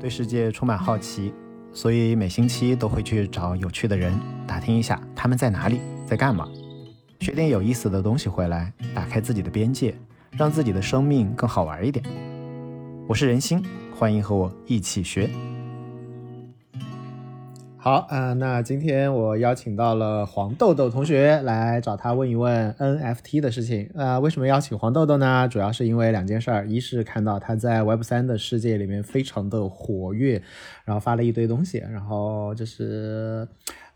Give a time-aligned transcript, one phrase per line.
[0.00, 1.32] 对世界充满好奇，
[1.72, 4.12] 所以每星期都会去找有趣的人
[4.46, 6.46] 打听一下他们在哪里，在干嘛，
[7.20, 9.94] 学点有意思的东西回来，打开自己的边界，
[10.32, 12.04] 让自己的生命更好玩一点。
[13.08, 13.62] 我是人心，
[13.94, 15.30] 欢迎和我一起学。
[17.84, 23.90] 好啊、那今天我邀请到了黄豆豆同学来找他问一问 NFT 的事情。
[23.94, 25.46] 呃，为什么邀请黄豆豆呢？
[25.48, 30.40] 主要是因为两件事儿，一是看到他在 Web 三的世界里面非常的活跃，
[30.86, 33.46] 然后发了一堆东西，然后就是。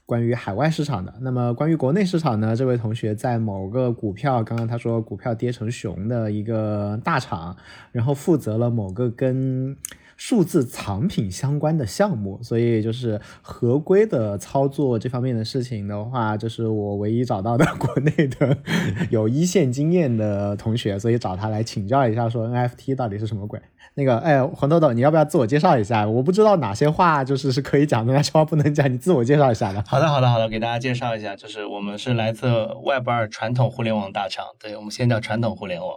[0.04, 2.56] 关于海外市场的，那么关于国内市场呢？
[2.56, 7.54] 这位同学在某个股票，刚刚他说股票跌成熊的一个大厂，
[7.92, 9.76] 然后负责了某个跟
[10.18, 18.58] 数字藏品相关的项目，所以就是合规的操作这方面的事情的话，这是我唯一找到的国内的
[19.10, 23.60] 有一线经验的同学，所以找他来请教一下，说 NFT 到底是什么鬼？
[23.94, 26.06] 那个，哎，黄豆豆，你要不要自我介绍一下？
[26.06, 29.84] 我不知道哪些话就是是可以讲的，哪些话不能讲，你自我介绍一下吧。
[29.86, 32.46] 好的，好的，好的，给大家介绍一下，就是我们是来自
[32.84, 35.96] Web 二传统互联网大厂，对我们先叫传统互联网，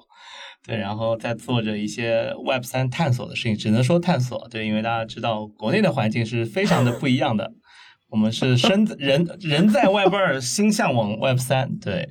[0.66, 7.54] 对，然后在做着一些 Web 三探索的事情，只能说探索，对，因为大家知道国内的环境是非常的不一样的，
[8.10, 12.10] 我们是身人人在 Web 二，心向往 Web 三，对，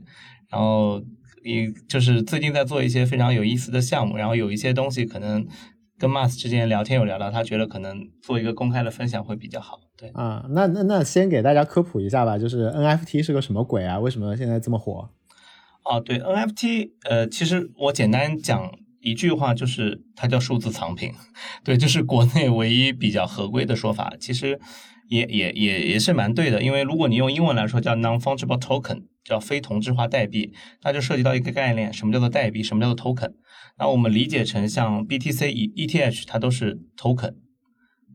[0.51, 1.03] 然后
[1.45, 5.47] 也就是最近在做一些非常有意思的项目，然后有一些东西可能。
[6.01, 9.79] 跟 Mas 之间聊天有聊到，他觉得可能做一个公开的分享会比较好。
[9.99, 13.99] 对啊，那那那先给大家科普一下吧，就是 NFT 是个什么鬼啊？
[13.99, 15.11] 为什么现在这么火？
[15.85, 21.13] 哦，对 NFT，呃，其实我简单讲一句话，就是它叫数字藏品，
[21.65, 24.13] 对，这是国内唯一比较合规的说法。
[24.21, 24.61] 其实
[25.09, 33.33] 也也也也是蛮对的，因为如果你用英文来说叫 non-fungible token，叫非同质化代币，那就涉及到一个概念，什么叫做代币，什么叫做 token。
[33.79, 37.35] 那我们理解成像 BTC、ETH，它都是 token，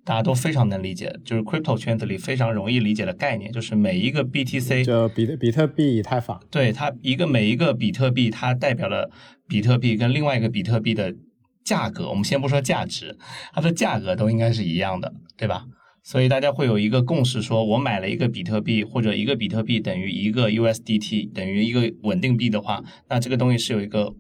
[0.06, 9.10] 大家都非常能理解，就是 crypto 圈子里非常容易理解的概念，就是每一个 BTC 就比特比特币、以太坊，对它一个每一个比特币，它代表了
[9.48, 11.16] 比特币跟另外一个比特币的
[11.64, 12.08] 价格。
[12.08, 13.18] 我们先不说价值，
[13.52, 15.66] 它的价格都应该是一样的，对吧？
[16.04, 24.14] 所以大家会有一个共识，说我买了一个比特币，或者一个比特币等于一个 USDT，等于一个稳定币的话，那这个东西是有一个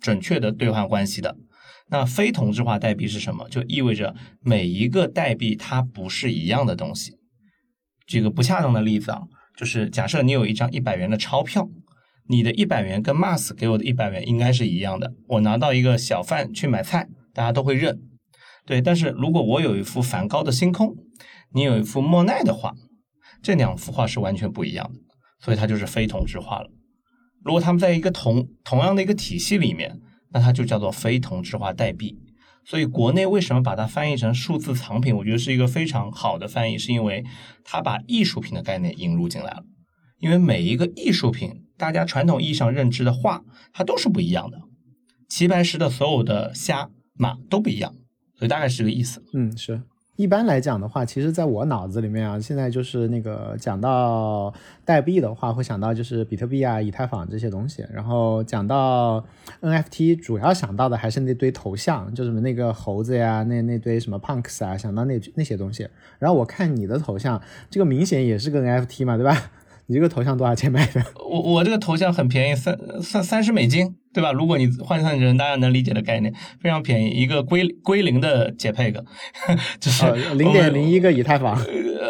[0.00, 1.36] 准确的兑换关系的。
[1.90, 3.48] 那非同质化代币是什么？
[3.48, 7.18] 就意味着每一个代币它不是一样的东西。
[8.06, 9.22] 举个不恰当的例子啊，
[9.56, 11.68] 就是假设你有一张一百元的钞票，
[12.28, 15.12] 你的一百元跟 Mas 给我的一百元应该是一样的。
[15.28, 18.00] 我拿到一个小贩去买菜，大家都会认。
[18.66, 20.94] 对，但是如果我有一幅梵高的星空，
[21.52, 22.72] 你有一幅莫奈的画，
[23.42, 25.00] 这两幅画是完全不一样的，
[25.40, 26.70] 所以它就是非同质化了。
[27.42, 29.98] 如果他们在一个同同样的一个体系里面，
[30.32, 32.18] 那它就叫做非同质化代币。
[32.64, 35.16] 所以国内为什么把它翻译成数字藏品？
[35.16, 37.24] 我觉得是一个非常好的翻译，是因为
[37.64, 39.64] 它把艺术品的概念引入进来了。
[40.18, 43.42] 因为每一个艺术品，大家传统意义上认知的画，
[43.72, 44.60] 它都是不一样的。
[45.28, 47.94] 齐白石的所有的虾马都不一样，
[48.36, 49.24] 所以大概是这个意思。
[49.32, 49.82] 嗯，是。
[50.20, 54.52] 一般来讲的话，其实在我脑子里面啊，现在就是那个讲到
[54.84, 57.82] 代币的话，会想到就是比特币啊、以太坊这些东西。
[57.90, 59.24] 然后讲到
[59.62, 65.88] NFT，主要想到的还是那堆头像，就什么那个猴子呀、那那堆什么 punks 啊，想到那那些东西。
[66.18, 69.50] 然后我看你的头像，这个明显也是个 NFT 嘛，对吧？
[69.86, 71.02] 你这个头像多少钱买的？
[71.16, 74.32] 我我这个头像很便宜，三三三十美金，对吧？
[74.32, 79.02] 如果你换算成大家能理解的概念，非常便宜，一个归归零的 JPEG，
[79.78, 81.56] 就是零点零一个以太坊，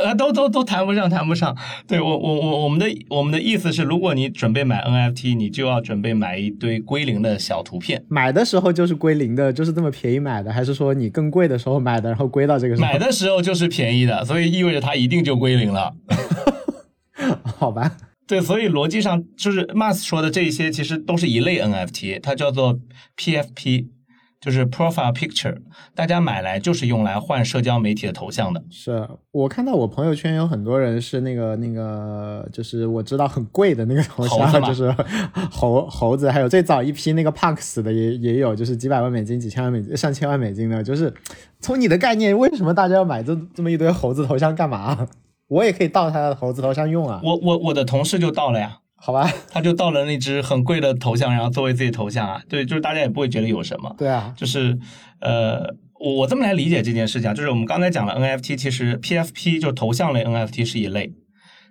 [0.04, 1.56] 呃，都都都谈不上，谈不上。
[1.86, 8.02] 对我我我我们的我们的意思是，如果你准备买 NFT，你就要准备买一堆归零的小图片。
[8.08, 12.86] 买的时候就是归零的，就是这么便宜买的，还是说你更贵的时候买的，然后归到这个时候？
[12.88, 15.94] 买的时候就是便宜的，所以意味着它一定就归零了。
[17.58, 17.96] 好吧，
[18.30, 22.78] 对，所以逻辑上就是 Mas 说的这一些，其实都是一类 NFT，它叫做
[23.16, 23.88] PFP，
[24.40, 25.56] 就是 Profile Picture，
[25.96, 28.62] 大家买来就是用来换社交媒体的头像的。
[28.70, 34.94] 是我看到我朋友圈有很多人是那个那个，就是我知道很贵的那个头像， 就是
[35.50, 41.12] 猴猴子，还有最早一批那个 Punks 的也也有，就是几百万美金、几千万美金、上千万美金的，就是
[41.58, 45.08] 从你的概念，为什么大家要买这这么一堆猴子头像干嘛？
[45.50, 47.20] 我也可以盗他的猴子头像用啊！
[47.24, 52.40] 我我我的同事就盗了呀，好吧，他就盗了那只很贵的头像，然后作为自己头像啊。
[52.48, 53.92] 对，就是大家也不会觉得有什么。
[53.98, 54.78] 对啊，就是
[55.20, 61.12] 呃，我我这么来理解这件事情啊，就是我们刚才讲了 NFT，其实 PFP 就头像类 NFT 是一类，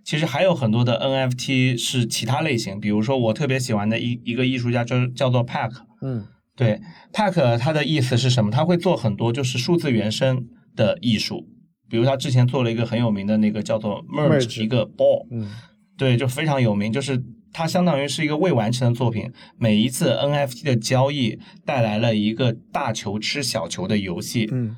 [0.03, 5.71] 其实还有很多的 NFT 是其他类型，比如说我特别喜欢的一一个艺术家，就是叫做 Pack，
[6.01, 6.25] 嗯，
[6.57, 6.81] 对
[7.13, 8.51] ，Pack 它的意思是什么？
[8.51, 10.45] 他会做很多就是数字原生
[10.75, 11.45] 的艺术，
[11.89, 15.49] 比如他之前做了一个很有名的那个叫做 Merge 一个 ball，嗯
[15.97, 17.21] 对，就非常有名，就是
[17.51, 19.31] 它相当于是一个未完成的作品。
[19.57, 24.77] 每一次 NFT 的交易带来了一个大球吃小球的游戏，嗯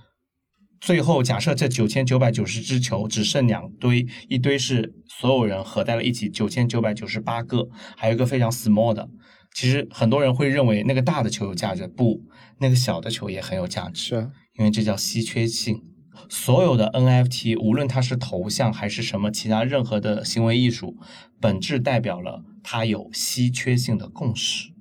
[0.79, 9.07] 最后假设这九千九百九十只球只剩两堆，一堆是所有人合在了一起，九千九百九十八个，还有一个非常 small 的。
[9.53, 12.23] 其实很多人会认为那个大的球有价值，不，
[12.59, 14.01] 那个小的球也很有价值。
[14.01, 15.83] 是因为这叫稀缺性。
[16.29, 20.97] 所有的 NFT，无论它是头像还是什么其他任何的行为艺术，
[21.39, 24.71] 本质代表了它有稀缺性的共识。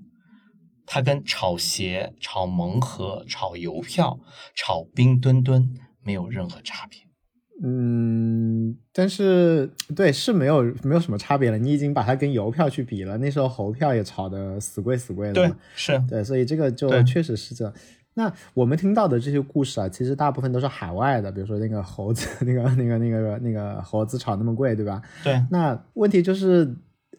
[0.87, 4.19] 它跟炒鞋、炒盲盒、炒邮票、
[4.57, 5.73] 炒冰墩墩
[6.03, 6.99] 没有任何差别。
[7.63, 11.59] 嗯，但是对是没有没有什么差别了。
[11.59, 17.73] 你已经把它跟邮票去比了，那时候猴票也炒的死贵死贵的对。，是，对，所以这个就确实是这样。
[18.15, 25.01] 那我们听到的这些故事啊，其实大部分都是海外的，比如说那个猴子， 那个那个那个那个猴子炒那么贵，对吧？
[25.23, 25.41] 对。
[25.51, 26.77] 那问题就是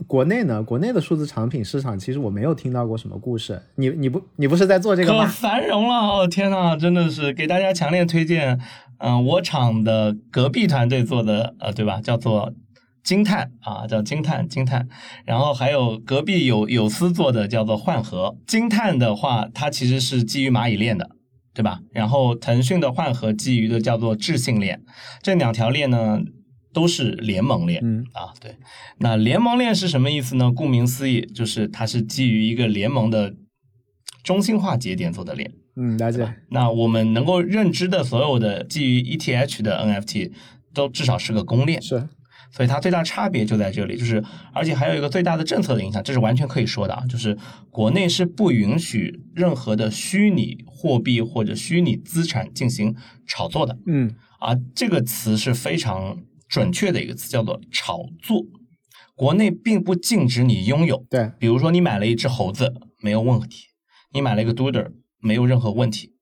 [0.08, 3.62] 国内呢，国内的数字产品市场，其实我没有听到过什么故事。
[3.76, 5.26] 你你不你不是在做这个可吗？
[5.28, 5.96] 繁荣了！
[5.96, 8.60] 哦天呐，真的是给大家强烈推荐，
[8.98, 12.02] 嗯、我厂的隔壁团队做的，呃，对吧？
[12.02, 12.54] 叫做
[13.04, 14.88] 惊叹啊，叫惊叹惊叹。
[15.26, 18.38] 然后还有隔壁有有思做的叫做幻核。
[18.48, 21.18] 惊叹的话，它其实是基于蚂蚁链的。
[21.54, 21.82] 对吧？
[21.92, 24.82] 然后腾讯的幻核基于的叫做智信链，
[25.22, 26.22] 这两条链呢
[26.72, 27.82] 都是联盟链。
[27.84, 28.56] 嗯啊，对，
[29.00, 30.50] 那联盟链是什么意思呢？
[30.50, 33.36] 顾名思义，就是它是基于一个联盟的
[34.24, 35.52] 中心化节点做的链。
[35.76, 36.34] 嗯，了解。
[36.52, 40.32] 那我们能够认知的所有的基于 ETH 的 NFT，
[40.74, 42.08] 都至少是个公链，是
[42.52, 47.38] 所以它最大差别就在这里，就是而且还有一个最大的政策的影响，这是完全可以说的啊，就是
[47.70, 52.96] 国内是不允许任何的虚拟货币或者虚拟资产进行
[53.26, 53.78] 炒作的。
[53.88, 56.18] 嗯啊，这个词是非常
[56.50, 58.44] 准确的一个词，叫做炒作。
[59.16, 63.66] 国内并不禁止你拥有，对，比如说你买了一只猴子没有问题，
[64.12, 66.16] 你买了一个 Doodle 没有任何问题，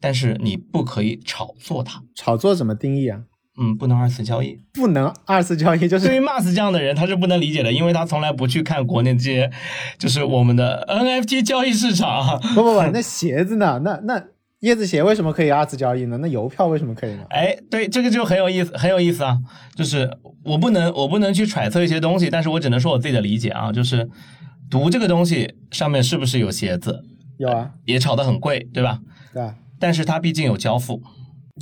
[0.00, 3.24] 但是你不可以炒作它，炒作怎么定义啊？
[3.60, 4.58] 嗯，不能二次交易。
[4.72, 9.50] 不能二次交易，就是对于 Mars 这样的人，他是不能理解的，因为他从来不去看国内这些，
[9.98, 12.38] 就是我们的 NFT 交易市场。
[12.54, 13.80] 不不不，那鞋子呢？
[13.84, 14.22] 那那
[14.62, 16.18] 椰子鞋为什么可以二次交易呢？
[16.18, 17.24] 那邮票为什么可以呢？
[17.30, 19.38] 哎，对，这个就很有意思，很有意思啊。
[19.74, 20.08] 就是
[20.44, 23.72] 我不能，我不能去揣测一些东西，但是我只能说我自己的理解啊。
[23.72, 24.08] 就是
[24.70, 27.02] 读这个东西上面是不是有鞋子，
[27.38, 29.00] 有啊，也炒得很贵，对吧？
[29.32, 29.56] 对吧？
[29.80, 31.02] 但是它毕竟有交付，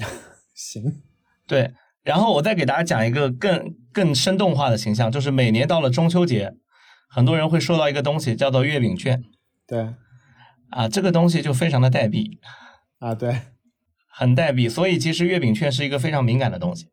[0.54, 0.82] 行，
[1.46, 1.72] 对。
[2.06, 6.54] 然后我再给大家讲一个更更生动化的形象，就是每年到了中秋节，
[7.10, 9.22] 很多人会收到一个东西叫做月饼券。
[9.66, 9.94] 对。
[10.70, 12.40] 啊，这个东西就非常的代币，
[12.98, 13.40] 啊，对，
[14.10, 16.86] 很代币，所以其实月饼券是一个非常敏感的东西，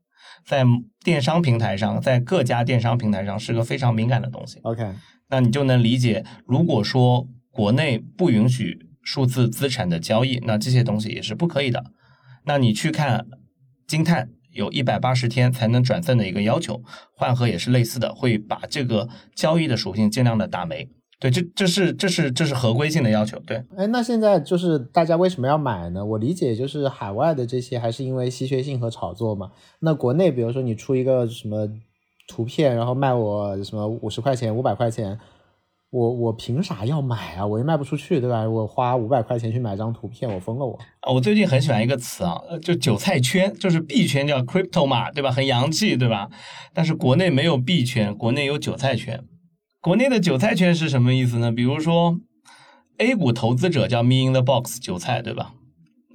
[0.46, 0.64] 在
[1.04, 4.60] 电商平台上，在各家电商平台上是个非常敏感的东西。
[4.62, 4.94] OK，
[5.28, 11.84] 那你就能理解，如果说国内不允许数字资产的交易，那这些东西也是不可以的。
[12.46, 13.26] 那你去看
[13.88, 16.82] 金碳有一百八十天才能转赠的一个要求，
[17.16, 20.88] 换核也是类似的，会把这个交易的属性尽量的打没。
[21.20, 23.40] 对，这这是这是这是合规性的要求。
[23.46, 26.04] 对，哎，那现在就是大家为什么要买呢？
[26.04, 29.50] 我理解就是海外的这些还是因为稀缺性和炒作嘛。
[29.80, 31.66] 那国内比如说你出一个什么
[32.28, 35.18] 图片，然后卖我什么五十块钱、五百块钱，
[35.94, 37.46] 我我凭啥要买啊？
[37.46, 38.50] 我又卖不出去，对吧？
[38.50, 40.74] 我花五百块钱去买张图片，我疯了我。
[41.02, 45.32] 啊，我最近很喜欢一个词啊，就韭菜圈，就是币圈叫 crypto 嘛，对吧？
[45.32, 46.30] 很洋气，对吧？
[46.74, 49.24] 但是国内没有币圈，国内有韭菜圈。
[49.82, 51.52] 国内的韭菜圈是什么意思呢？
[51.52, 52.18] 比如说
[52.98, 55.54] A 股投资者叫 me in the box 韭菜，对吧？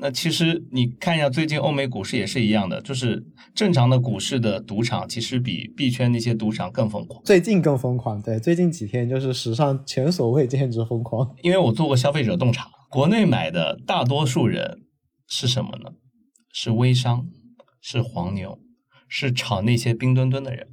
[0.01, 7.21] 那其实你看一下最近欧美股市也是一样的，就是正常的股市的赌场其实比币圈那些赌场更疯狂。
[7.25, 11.35] 最近更疯狂，对，最近几天就是史上前所未见之疯狂。
[11.43, 14.83] 因为我做过消费者洞察，国内买的大多数人
[15.27, 15.91] 是什么呢？
[16.53, 17.27] 是微商，
[17.81, 18.61] 是黄牛，
[19.09, 20.69] 是炒那些冰墩墩的人。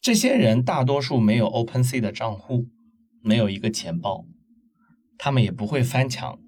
[0.00, 2.66] 这些人大多数没有 OpenSea 的账户，
[3.22, 4.24] 没有一个钱包，
[5.16, 6.40] 他们也不会翻墙，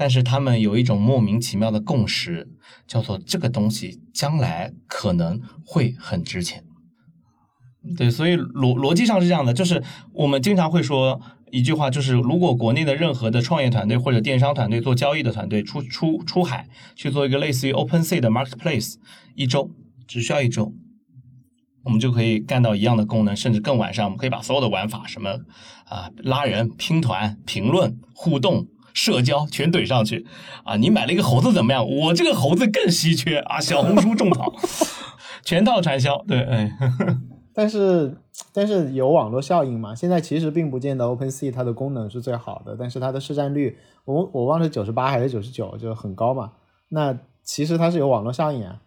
[0.00, 2.48] 但是他们有一种莫名其妙的共识，
[2.86, 6.64] 叫做这个东西将来可能会很值钱。
[7.98, 16.66] 对，所以逻逻辑上是这样的，就是我们经常会说一句话，就是如果国内的任何的创业团队或者电商团队做交易的团队出出出海
[16.96, 18.94] 去做一个类似于 OpenSea 的 Marketplace，
[19.34, 19.70] 一周
[20.08, 20.72] 只需要一周，
[21.84, 24.06] 我们就可以干到一样的功能，甚至更完善。
[24.06, 25.40] 我们可以把所有的玩法，什么
[25.84, 30.26] 啊、拉人、拼团、评论、互动，社交全怼上去
[30.64, 30.76] 啊！
[30.76, 31.86] 你买了一个猴子怎么样？
[31.88, 33.60] 我这个猴子更稀缺啊！
[33.60, 34.52] 小红书种草，
[35.44, 36.22] 全套传销。
[36.26, 36.72] 对，哎，
[37.54, 38.16] 但是
[38.52, 39.94] 但是有网络效应嘛？
[39.94, 46.52] 现在其实并不见得 OpenSea 它的功能是最好的，但是它的市占率，我我忘了九十八还是九十九，就很高嘛。
[46.88, 48.80] 那其实它是有网络效应啊，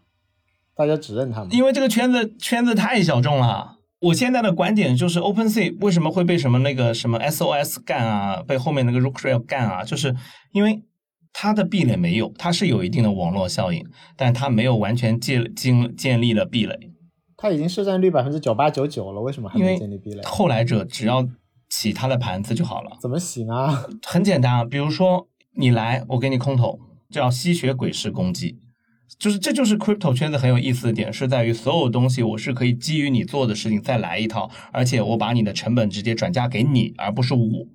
[0.76, 1.48] 大家只认它嘛。
[1.52, 3.73] 因为这个圈子圈子太小众了。
[4.04, 10.14] 我现在的观点就是，OpenSea 为什么会被什么那个什么 SOS 干啊，被后面那个 Rooktrail 干啊，就是
[10.52, 10.84] 因为
[11.32, 13.86] 它的壁垒没有，它是有一定的网络效应，
[14.18, 16.92] 但它没有完全建建建立了壁垒。
[17.38, 20.22] 它已经市占率百分之九八九九了，为什么还没建立壁垒？
[20.24, 21.26] 后来者只要
[21.70, 22.98] 洗他的盘子就好了。
[23.00, 23.86] 怎么洗呢？
[24.06, 26.78] 很简单啊，比如说你来，我给你空投，
[27.10, 28.60] 叫吸血鬼式攻击。
[29.20, 37.68] 就是这就是 crypto 圈子很有意思的点，是在于所有东西我是可以基于你做的事情再来一套，而且我把你的成本直接转嫁给你，而不是我。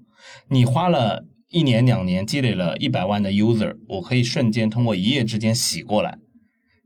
[0.49, 6.19] 你花了一年两年积累了一百万的 user，我可以瞬间通过一夜之间洗过来。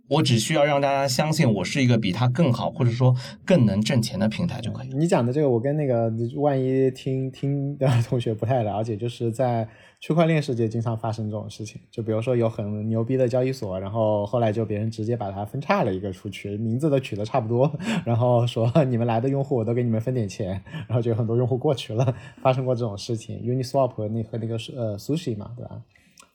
[0.09, 4.88] 我只需要让大家相信我是一个比他更好，或者说更能挣钱的平台就可以。
[4.88, 9.68] 你讲的这个，我跟那个万一听听的 同学不太了解，就是在。
[10.02, 17.73] 区块链世界经常发生这种事情，就比如说有很牛逼的交易所，然后后来就别人直接把它分叉了一个出去，名字都取得差不多，
[18.04, 23.38] 然后说你们来的用户我都给你们分点钱，然后就有很多用户过去了，发生过这种事情。
[23.38, 25.80] Uniswap 那和那个呃 Sushi 嘛，对吧？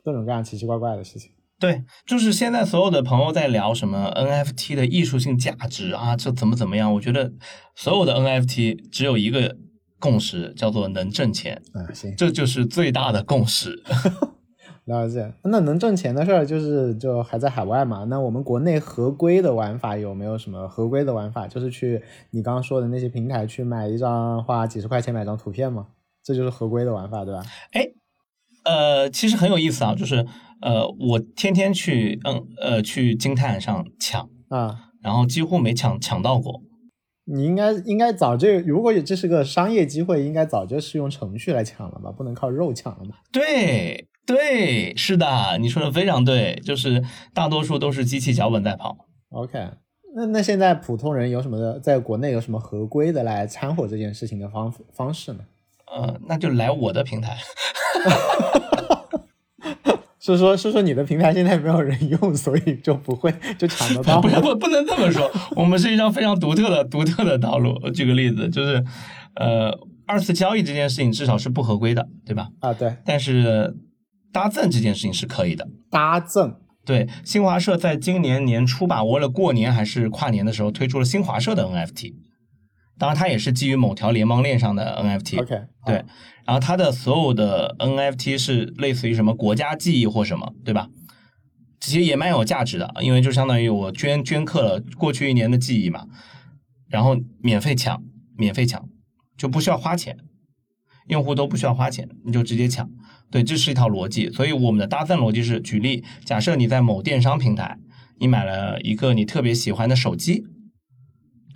[0.01, 1.29] 各种各样奇奇怪怪的事情。
[1.59, 6.93] 对，就是现在所有的朋友在聊什么 NFT 的艺术性价值啊，这怎么怎么样？
[6.93, 7.31] 我觉得
[7.75, 9.57] 所有的 NFT 只有一个。
[9.99, 13.81] 共识叫做能挣钱啊，行，这就是最大的共识。
[14.85, 18.03] 了解，那能挣钱的事儿就是就还在海外嘛？
[18.03, 21.47] 那我们国内合规的玩法有没有什么合规的玩法？
[21.47, 21.99] 就是去
[22.29, 25.87] 你刚刚说的那些平台去买一张花几十块钱买张图片吗？
[26.23, 27.43] 这就是合规的玩法，对吧？
[27.71, 27.87] 哎，
[28.65, 30.27] 呃，其实很有意思啊，就是
[30.61, 36.61] 呃，我天天去嗯呃去金泰上抢啊，然后几乎没抢抢到过。
[37.29, 42.09] 你应该应该早就，如果这是个商业机会，应该早就是用程序来抢了吧？
[42.09, 43.15] 不能靠肉抢了嘛？
[43.33, 48.97] 对对，是的，你说的非常对，就是大多数都是机器脚本在跑。
[49.31, 49.59] OK，
[50.15, 55.39] 那那现在普通人有什么在国内有什么合规的来掺和这件事情的方方式呢？
[55.93, 57.37] 呃，那就来我的平台。
[60.33, 64.19] 是说，是说你的平台现在没有人用，所以就不会就抢得到。
[64.21, 67.89] 不不不能这么说，我们是一张非常独特的、独特的道路。
[67.91, 68.83] 举个例子，就是，
[69.35, 69.71] 呃，
[70.05, 72.49] 二次交易这件事情至少是不合规的，对吧？
[72.59, 72.97] 啊，对。
[73.05, 73.75] 但是
[74.33, 75.67] 搭赠这件事情是可以的。
[75.89, 76.55] 搭赠，
[76.85, 77.07] 对。
[77.23, 82.13] 新华社在今年年初吧，为了过年还是跨年的时候，推出了新华社的 NFT。
[82.97, 85.41] 当然，它也是基于某条联盟链上的 NFT。
[85.41, 86.03] OK，对。
[86.45, 90.89] 然后它的所有的 NFT 是类似于什么国家记忆或什么，对吧？
[91.79, 96.07] 其实也蛮有价值的，因为就相当于我捐捐刻了过去一年的记忆嘛，
[96.87, 98.01] 然后免费抢，
[98.35, 98.87] 免费抢，
[99.37, 100.17] 就不需要花钱，
[101.07, 102.89] 用户都不需要花钱，你就直接抢。
[103.29, 104.31] 对，这是一套逻辑。
[104.31, 107.77] 所以我们的搭赠逻辑是：举例，假设你在某电商平台，
[108.19, 110.45] 你买了一个你特别喜欢的手机，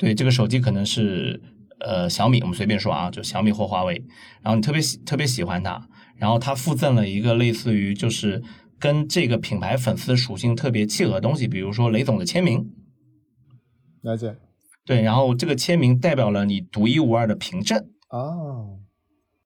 [0.01, 1.39] 对，这个手机可能是。
[1.83, 4.05] 呃，小米，我们随便说啊，就小米或华为，
[4.43, 8.43] 然后你特别喜特别喜欢它，然后它附赠了一个类似于就是
[8.77, 12.69] 跟这个品牌粉丝属性特别契合的东西，比如说雷总的签名，
[14.03, 14.35] 了解，
[14.85, 18.77] 对，然后这个签名代表了你独一无二的凭证哦，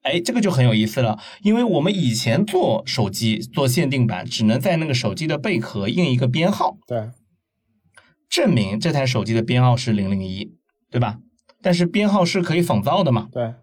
[0.01, 7.11] 哎，这个就很有意思了，因为我们以前做手机做限定版，只能在那个手机的贝壳印一个编号，对，
[8.29, 10.55] 证明这台手机的编号是零零一，
[10.89, 11.19] 对吧？
[11.61, 13.29] 但是编号是可以仿造的嘛？
[13.31, 13.53] 对。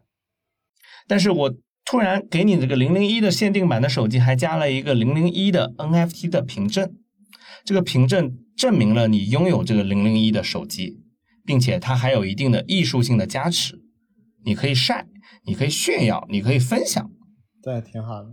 [1.07, 1.55] 但是我
[1.85, 6.95] 突然给你这个零零一的限定版的手机，还加了一个零零一的 NFT 的凭证，
[7.65, 11.01] 这个凭证证明了你拥有这个零零一的手机，
[11.45, 13.81] 并且它还有一定的艺术性的加持，
[14.45, 15.07] 你可以晒，
[15.45, 17.11] 你可以炫耀，你可以分享。
[17.63, 18.31] 对，挺好的。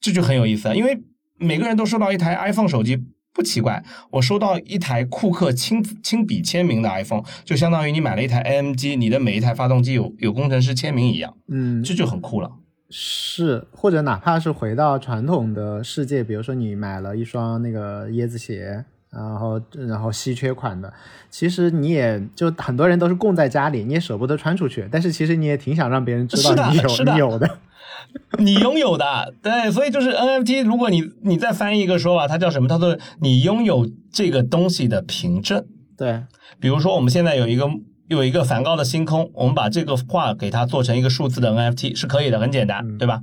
[0.00, 1.02] 这就很有意思啊，因为
[1.36, 2.98] 每个人都收到一台 iPhone 手机。
[3.32, 12.50] 不奇怪，我收到一台库克亲亲笔签名的 iPhone，就相当于你买了一台 AMG，你的每一台发动机有有工程师签名一样，嗯，这就很酷了。
[12.90, 20.92] 是，或者哪怕是回到传统的世界，比如说你买了一双那个椰子鞋，然后然后稀缺款的，
[21.30, 27.58] 其实你也就很多人都是供在家里，你也舍不得穿出去，但是其实你也挺想让别人知道你有你有的。
[28.38, 30.64] 你拥有的，对，所以就是 NFT。
[30.64, 32.68] 如果你你再翻译一个说法，它叫什么？
[32.68, 35.64] 它说你拥有这个东西的凭证。
[35.96, 36.24] 对，
[36.58, 37.68] 比如说我们现在有一个
[38.08, 43.20] 有一个梵高的星空，我们把这个画给它做成一个数字的 NFT 是可以的，很简单，对吧？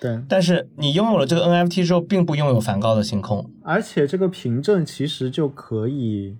[0.00, 3.50] 对，但是你拥有了这个 NFT 之后，并不拥有梵高的星空。
[3.62, 6.36] 而且这个凭证其实就可以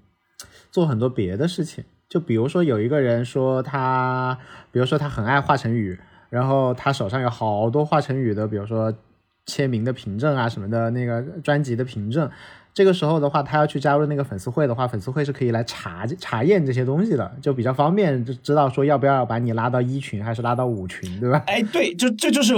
[0.70, 4.38] 做很多别的事情，就比如说有一个人说他，
[4.72, 5.98] 比如说他很爱华晨宇，
[6.30, 8.92] 然后他手上有好多华晨宇的，比如说
[9.44, 12.30] 签名的凭证啊什么的，那个专辑的凭证。
[12.72, 21.42] 这个时候的话，他要去加入那个粉丝会的话，粉丝会是可以来查查验这些东西的，就比较方便，就知道说要不要把你拉到一群还是拉到五群，对吧？
[21.48, 22.54] 哎，对，就这 就是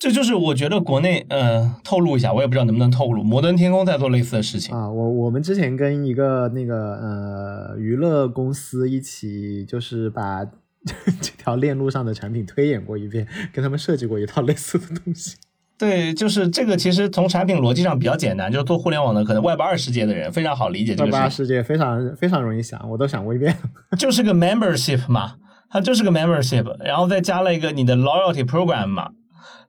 [0.00, 4.74] 这就是我觉得国内呃透露一下，我也不知道能不能透露，摩登天空在做类似的事情。
[4.74, 10.42] 啊，我我们之前跟一个那个呃娱乐公司一起，就是把
[11.20, 15.36] 这条链路上的产品推演过一遍，跟他们设计过一套类似的东西。
[15.78, 23.54] 对，就是这个，其实从产品逻辑上比较简单，就是做互联网的，可能 Web 二世界的人非常好理解这个 Web 二世界非常非常容易想，我都想过一遍。
[23.98, 25.36] 就是个 membership 嘛，
[25.68, 29.10] 它就是个 membership，然后再加了一个你的 loyalty program 嘛，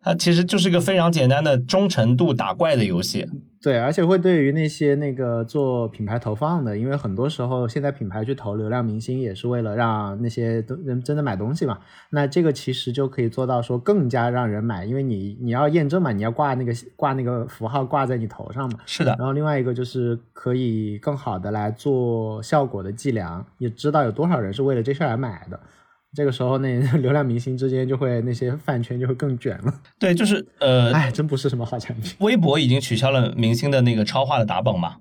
[0.01, 3.27] 它其实就是一个非常简单的忠诚度打怪的游戏。
[3.61, 11.77] 对，而且会对于那些那个做品牌投放的，因为很多时候现在品牌去投流量明星也是为了让那些都人真的买东西嘛。
[12.09, 18.79] 那这个其实就可以做到说更加让人买，因为你你要验证嘛，你要挂那个挂那个符号挂在你头上嘛。
[18.87, 25.59] 是的，然后另外一个就是可以更好的来做效果的计量，也知道有多少人是为了这事儿来买的。
[26.13, 29.81] 这个时候，那 流量明星之间就会那些饭圈就会更卷了。
[29.97, 32.13] 对，就是呃，哎，真不是什么好产品。
[32.19, 34.97] 微博已经取消了明星的那个超话的打榜嘛。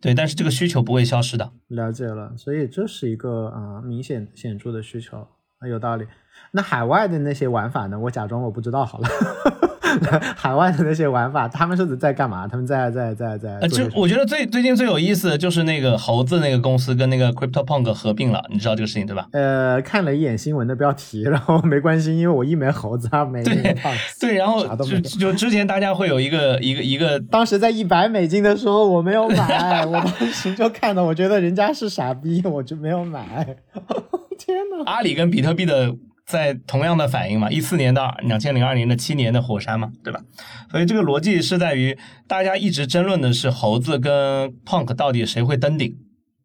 [0.00, 1.52] 对，但是这个需求不会消失的。
[1.68, 5.26] 了解了，所以这是一个啊、呃明显显著的需求，
[5.58, 6.06] 啊有道理。
[6.50, 7.98] 那海外的那些玩法呢？
[7.98, 9.08] 我假装我不知道好了。
[10.36, 12.46] 海外的那些玩法，他们是在干嘛？
[12.48, 19.26] 他们在在在在呃，就我觉得最最近最有意思的就是那个猴子那个公司跟那个 CryptoPunk 合并了，你知道这个事情对吧？
[19.32, 23.98] 呃，看了一眼新闻的标题，然后没关系，因为我一枚猴子，二没那个胖子。
[24.20, 33.56] 对，然后就就之前大家会有一个一个一个当时在一百美金的时候，我没有买，我当时就看到，我觉得人家是傻逼，我就没有买。
[34.36, 34.82] 天呐！
[34.84, 35.94] 阿里跟比特币的
[36.26, 40.22] 在同样的反应嘛，一四年到两千零二年的七年的火山嘛，对吧？
[40.70, 45.96] 所以这个逻辑是在于大家一直争论的是猴子跟 Punk 到底谁会登顶，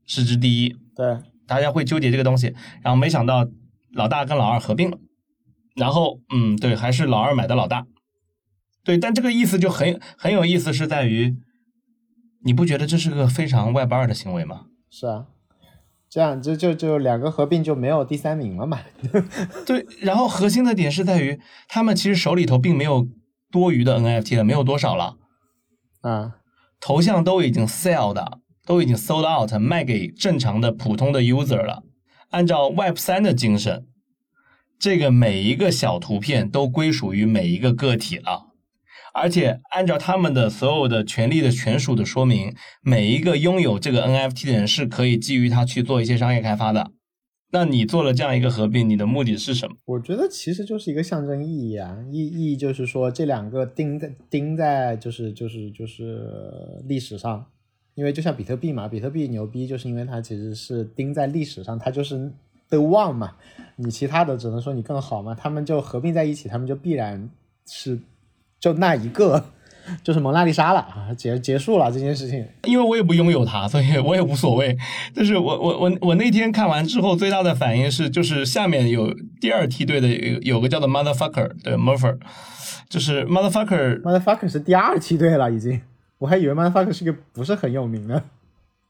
[0.06, 3.48] 市值第一，对，大家会纠结这个东西，然后没想到
[3.94, 4.98] 老大跟老二合并了，
[5.76, 7.88] 然后嗯，对，还是老二买的老大，
[8.84, 11.38] 对，但这个意思就很很有意思，是在于
[12.44, 14.65] 你不觉得这是个非常 Web 二的行为吗？
[14.89, 15.28] 是啊，
[16.10, 18.80] 这样就就就两个合并就没有第三名了嘛。
[19.65, 23.08] 对，然后核心的点是在于他们其实手里头并没有
[23.52, 25.17] 多余的 NFT 了，没有多少了，
[26.02, 26.38] 啊，
[26.80, 31.84] 头像都已经 sell 的，都已经 sold out，卖给正常的普通的 user 了。
[32.32, 33.88] 按照 Web 三的精神，
[34.80, 38.48] 这个每一个小图片都归属于每一个个体了。
[39.13, 46.91] 而且按照他们的所有的权利的权属的说明，每一个拥有这个 NFT 的人是可以基于它去做一些商业开发的。
[47.52, 49.76] 那你做了这样一个合并，你的目的是什么？
[49.86, 56.30] 我觉得其实就是一个象征意义啊，意意义就是说这两个钉在钉在就是就是就是
[56.86, 57.43] 历史上，
[57.95, 62.32] 因为就像比特币嘛，比特币牛逼就是因为它其实是钉在历史上，它就是
[62.69, 63.36] the one 嘛，
[63.78, 67.28] 你其他的只能说你更好嘛，他们就合并在一起，他们就必然
[67.65, 68.00] 是
[68.60, 69.43] 就那一个
[70.04, 72.45] 就是蒙娜丽莎了啊，结结束了这件事情。
[72.65, 74.78] 因为我也不拥有它，所以我也无所谓。
[75.15, 82.17] 就是我我我我那天看完之后，最大的反应是，就是下面有第二梯队的有有个叫做 motherfucker 对 murfer，
[82.88, 85.82] 就是 motherfucker Motherfucker 是第二梯队了，已经，
[86.19, 88.22] 我还以为 Motherfucker 是个不是很有名的。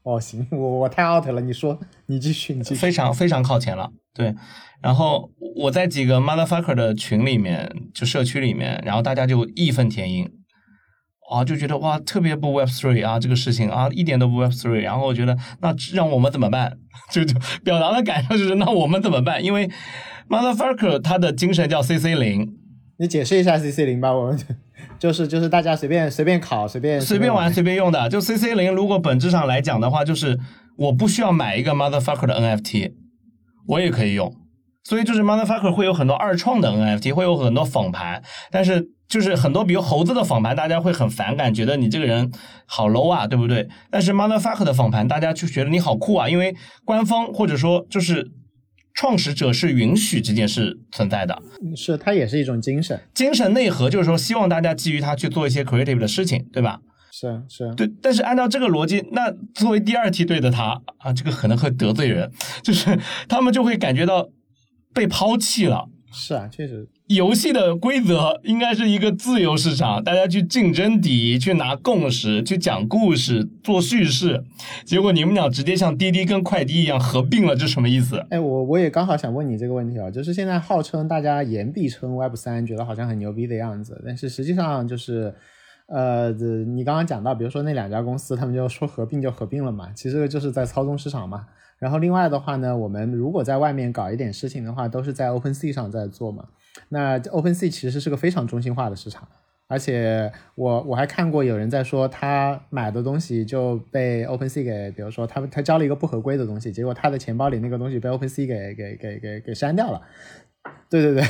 [0.02, 2.74] 哦，行，我我太 out 了，你说，你继续，你继续。
[2.76, 3.90] 非常非常靠前了。
[4.14, 4.34] 对，
[4.80, 10.30] 然后我在几个 motherfucker 的群里面，就社区里面，然后大家就义愤填膺。
[11.30, 14.80] 啊，就觉得哇，特别不 Web Three 啊，这个事情啊，一点都不 Web Three。
[14.80, 16.76] 然后我觉得，那让我们怎么办？
[17.12, 19.44] 就就表达的感受就是，那我们怎么办？
[19.44, 19.70] 因为
[20.28, 22.52] motherfucker 他的精神叫 CC 零，
[22.98, 24.36] 你解释一下 CC 零吧，我们
[25.00, 28.08] 就是就是大家随便随便考随便随便玩随便用的。
[28.10, 30.38] 就 CC 零，如果本质上来讲的话，就是
[30.76, 32.92] 我不需要买一个 motherfucker 的 NFT，
[33.66, 34.32] 我也可以用。
[34.84, 42.30] 所以就是 motherfucker 会有很多二创的 NFT，会有很多仿盘，但是就是很多比如猴子的仿盘，大家会很反感，觉得你这个人
[42.66, 43.68] 好 low 啊，对不对？
[43.90, 48.26] 但是 motherfucker 的仿盘，大家就觉得你好酷啊，因为官方或者说就是
[48.94, 51.42] 创始者是允许这件事存在的。
[51.76, 56.80] 是它也是一种精神，精神内核就是说，希望大家基于它去做一些 creative 的事情，对吧？
[57.12, 62.30] 是是，对，但是按照这个逻辑，那作为第二梯队的他啊，这个可能会得罪人，
[62.62, 62.98] 就是
[63.28, 64.28] 他们就会感觉到
[64.94, 66.88] 被抛弃了，是啊，确实。
[67.10, 74.44] 游戏的规则应该是一个自由市场，大家去竞争底，去拿共识，去讲故事，做叙事。
[74.84, 78.24] 结果你们俩直接像滴滴跟快滴一样合并了，这什么意思？
[78.30, 85.34] 哎，我我也刚好想问你这个问题啊，就是现在号称大家言必称 Web 三，觉得好像很牛逼的样子，但是实际上就是，
[85.88, 91.44] 呃，你刚刚讲到，比如说那两家公司，他们就说合并就合并了嘛，其实就是在操纵市场嘛。
[91.80, 96.44] 然后另外的话呢，我们如果在外面搞一点事情的话，都是在 OpenSea 上在做嘛。
[96.88, 99.26] 那 OpenSea 其实是个非常中心化的市场，
[99.68, 110.02] 而且我我还看过有人在说，他买的东西就被 OpenSea 给，比如说他他交了一个不合规的东西，结果他的钱包里那个东西被 OpenSea 给给给给给删掉了。
[110.90, 111.24] 对对对，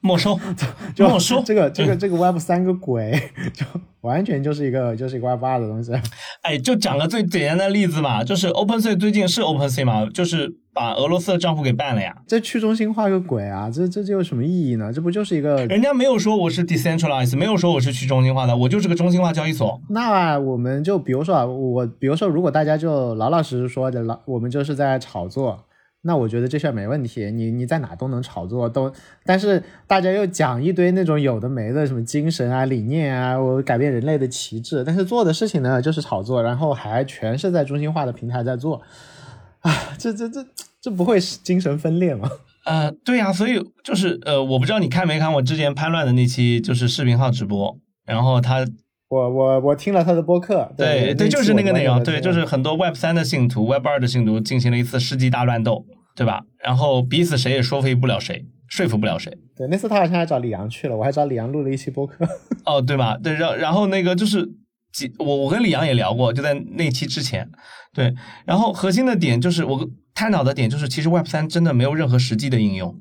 [0.00, 0.38] 没收，
[0.94, 1.42] 就没收。
[1.42, 3.64] 这个这个这个 Web 三个鬼，就
[4.02, 5.92] 完全就是一个就是一个 Web 二的东西。
[6.42, 12.14] 哎，就讲个最简单的例子嘛，就是 OpenSea 最近是 OpenSea 嘛，就是把俄罗斯的账户给办了呀。
[12.28, 13.68] 这去中心化个鬼啊！
[13.68, 14.92] 这这这有什么意义呢？
[14.92, 19.80] 这不就是一个人家没有说我是 decentralized，没有说我是去中心化的，我就是个中心化交易所。
[19.88, 25.65] 那我们就比如说啊，我比如说，如果大家就老老实实说的，老我们就是在炒作。
[26.06, 28.92] 那我觉得这事儿没问题，你你在哪都能炒作，都，
[29.24, 38.80] 但是大家又讲一堆那种有的没的什么精神啊、理念啊，我改变人类的旗帜，但是做的事情呢就是炒作，然后还全是在中心化的平台在做，
[39.60, 40.46] 啊，这这这
[40.80, 42.30] 这不会是精神分裂吗？
[42.64, 48.66] 呃，对呀、所以就是呃，我不知道你看没看我之前叛乱的那期就是视频号直播，然后他
[49.08, 55.84] 我我我听了他的播客，对对，就是那个内容，对，就是很多 Web 三的信徒、Web 二的信徒进行了一次世纪大乱斗，
[56.16, 56.42] 对吧？
[56.64, 59.36] 然后彼此谁也说服不了谁，说服不了谁。
[59.54, 62.26] 对那次他好像还找李阳去了，我还找李阳录了一期播客。
[62.66, 63.16] 哦，对吧？
[63.22, 64.48] 对，然然后那个就是
[64.92, 67.48] 几，我我跟李阳也聊过，就在那期之前，
[67.94, 68.14] 对。
[68.44, 72.98] 然后核心的点就是我探讨的点就是，其实 Web 三真的没有任何实际的应用，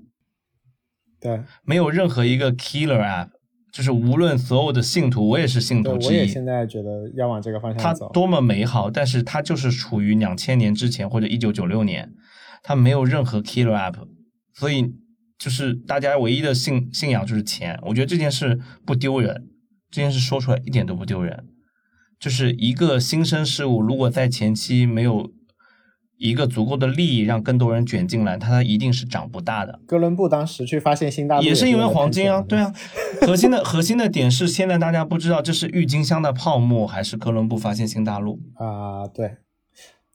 [1.19, 3.29] 对，没有任何一个 killer app，
[3.73, 8.11] 就是无论所有的信徒，我也是信，徒之一，我也现在觉得要往这个方向走。
[8.11, 12.11] 多么美好，但是它就是处于两千年之前或者一九九六年，
[12.67, 14.07] 它没有任何 killer app，
[14.55, 14.91] 所以
[15.37, 17.79] 就是大家唯一的信信仰就是钱。
[17.83, 19.45] 我觉得这件事不丢人，
[19.91, 21.45] 这件事说出来一点都不丢人。
[22.19, 25.29] 就是一个新生事物，如果在前期没有
[26.17, 29.79] 一个足够的利益让更多人卷进来，它一定是长不大的。
[29.85, 32.73] 哥伦布当时去发现新大陆也是因为黄金啊，对啊。
[33.21, 38.39] 核心的核心的点是，现在大家不知道这是郁金香的泡沫，还是哥伦布发现新大陆。
[38.55, 39.37] 啊、对。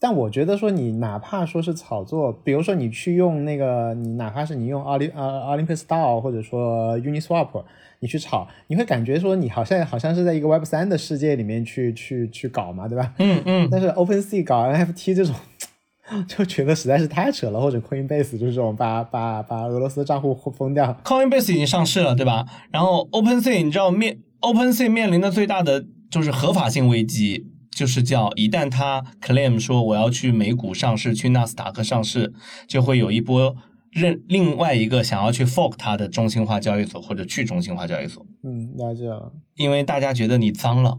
[0.02, 7.62] 但我觉得说你哪怕说是炒作，比如说你去用那个，你哪怕是你用奥林呃 Olympus DAO 或者说 Uniswap，
[8.00, 13.12] 你去炒，你会感觉说你好像好像是在一个 Web 三的世界里面去去去搞嘛，对吧？
[13.18, 15.34] 嗯嗯，但是 OpenSea 搞 NFT 这种，
[16.26, 22.46] 就觉得实在是太扯了，或者 Coinbase 就是这种把把把俄罗斯账户封掉，Coinbase 已经上市了，对吧？
[22.72, 32.32] 然后 OpenSea 你知道面 OpenSea 面临的最大的就是合法性危机，就是叫一旦他 claim 说我要去美股上市，去纳斯达克上市，
[32.66, 33.56] 就会有一波
[33.90, 39.32] 认另外一个想要去 fork 它的中心化交易所或者去中心化交易所，嗯，了解了。
[39.56, 40.98] 因为大家觉得你脏了。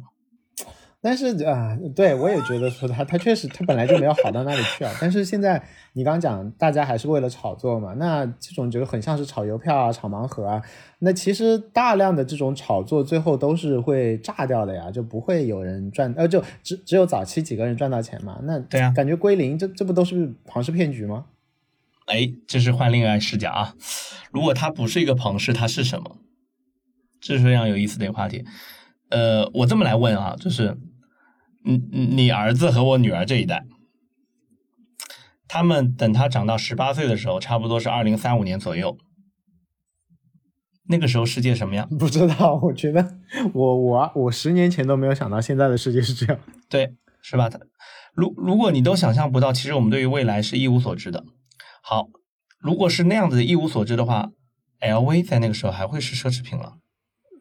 [1.02, 4.94] 但是啊，对我也觉得说他他确实他本来就没有好到哪里去啊。
[5.02, 5.62] 但是现在
[5.94, 10.62] 你刚刚讲，大家还是为了炒作嘛，那这种就很像是炒邮票啊、炒盲盒啊。
[11.00, 18.40] 那其实大量的这种炒作最后都是会炸掉的呀，就不会有人赚，呃，就只只有早期几个人赚到钱嘛。
[18.44, 21.26] 那对啊感觉归零，这这不都是庞氏骗局吗？
[22.06, 23.74] 哎，这是换另外视角啊！
[24.32, 26.18] 如果它不是一个庞氏，它是什么？
[27.22, 28.44] 这是非常有意思的一个话题。
[29.10, 30.76] 呃，我这么来问啊，就是，
[31.63, 33.65] 你你儿子和我女儿这一代，
[35.47, 38.97] 他们等他长到十八岁的时候，差不多是二零三五年左右。
[40.88, 41.88] 那个时候世界什么样？
[41.97, 43.17] 不知道，我觉得
[43.54, 46.39] 我我我十年前都没有想到现在的世界是这样。
[46.69, 47.50] 对，是吧？
[47.50, 47.60] 他
[48.13, 51.24] 如如果你都想象不到，其实我们对于未来是一无所知的。
[51.82, 52.10] 好，
[52.60, 54.32] 如果是那样子的一无所知的话
[54.82, 56.74] ，LV 在那个时候还会是奢侈品了。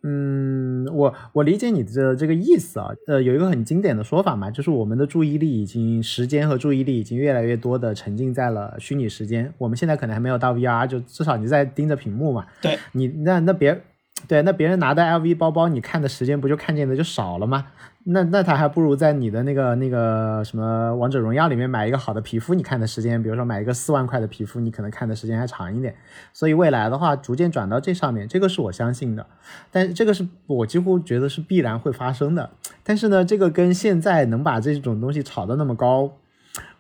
[0.02, 9.52] 嗯，我我理解你的这个意思啊，呃，有一个很经典的说法嘛，就是我们的注意力已经时间和注意力已经越来越多的沉浸在了虚拟时间。
[9.58, 12.46] 我们现在可能还没有到 VR，就至少你在盯着屏幕嘛。
[12.62, 13.82] 对，你那那别
[14.26, 17.66] 对，那别人拿的 LV 包包，你看的时间不就看见的就少了吗？
[18.04, 25.94] 那那他还不如在你的那个那个什么王者荣耀里面买一个好的皮肤，你看的时间，比如说买一个四万块的皮肤，你可能看的时间还长一点。
[26.32, 29.26] 所以未来的话，逐渐转到这上面，这个是我相信的。
[29.70, 32.50] 但这个是我几乎觉得是必然会发生的。
[32.82, 36.10] 但是呢，这个跟现在能把这种东西炒得那么高，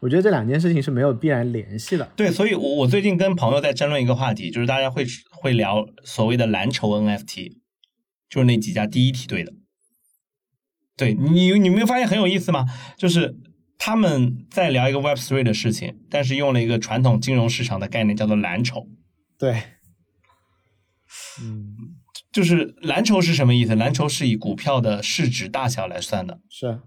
[0.00, 2.08] 我觉得这两件事情是没有必然联系的。
[2.16, 7.58] 对，所以我我最近跟朋友在争论一个话题，就是大家会会聊所谓的蓝筹 NFT，
[8.30, 9.52] 就是那几家第一梯队的。
[11.00, 12.66] 对你，你没有发现很有意思吗？
[12.98, 13.34] 就是
[13.78, 18.86] 他们在聊一个 Web Three 的事情，但是用了一个传统金融市场的概念，叫做蓝筹。
[19.38, 19.62] 对，
[21.42, 21.74] 嗯，
[22.30, 23.74] 就是蓝筹是什么意思？
[23.74, 26.80] 蓝筹是以股票的市值大小来算的，是，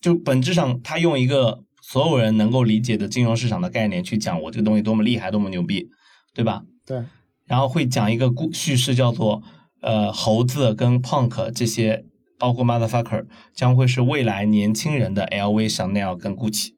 [0.00, 5.88] 就本质上，他用一个所有人能够理解的金融市场的概念去讲我这个东西多么厉害，多么牛逼，
[6.34, 6.64] 对吧？
[6.84, 7.04] 对，
[7.46, 9.42] 然后会讲一个故叙事，叫做
[9.80, 12.04] 呃猴子跟 Punk 这些，
[12.44, 16.72] 包括 Motherfucker 将会是未来年轻人的 LV、Chanel 跟 Gucci。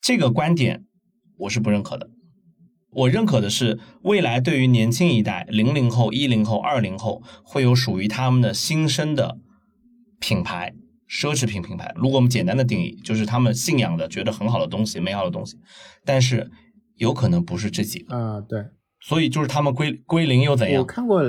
[0.00, 0.86] 这个观点
[1.38, 2.10] 我是不认可的。
[2.90, 9.38] 我认可的是，未来对于年轻一代，零零后、一零后、二零后，会有属于他们的新生的
[10.18, 10.74] 品牌，
[11.08, 11.94] 奢侈品品牌。
[11.94, 15.56] 如果我们简单的定义，就是他们信仰的、觉得很好的东西、美好的东西，
[16.04, 16.50] 但是
[16.96, 18.16] 有可能不是这几个。
[18.16, 18.64] 啊、对，
[18.98, 20.84] 所以就是他们归归零又怎样我？
[20.84, 21.22] 看过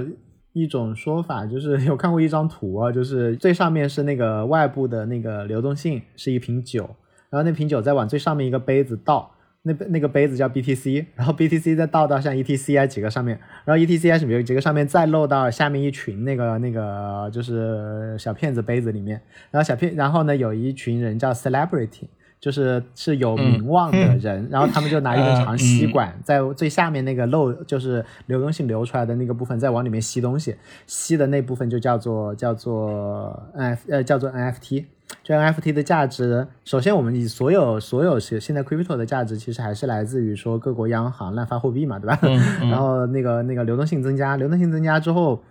[0.60, 6.90] 一种说法，就是有看过一张图啊，就是最上面是那个外部的那个流动性是一瓶酒，
[7.30, 9.32] 然后那瓶酒再往最上面一个杯子倒，
[9.64, 22.08] 那杯那个杯子叫 BTC，然后 BTC 再倒到像 ETC 啊几个上面，然后 ETC 啊几个上面再漏到下面一群那个那个就是小骗子杯子里面，然后小骗，然后呢有一群人叫 Celebrity。
[22.40, 34.86] 就是是有名望的人，然后他们就拿一根长吸管， 在最下面那个漏，就是流动性流出来的那个部分，再往里面吸东西，吸的那部分就叫做叫做 N 呃叫做 NFT。
[35.24, 42.20] 就 NFT 的价值，首先我们以所有所有是现在 crypto 的价值，其实还是来自于说各国央行滥发货币嘛，对吧？
[42.24, 42.68] 嗯嗯。
[42.70, 45.42] 然后那个那个流动性增加，流动性增加之后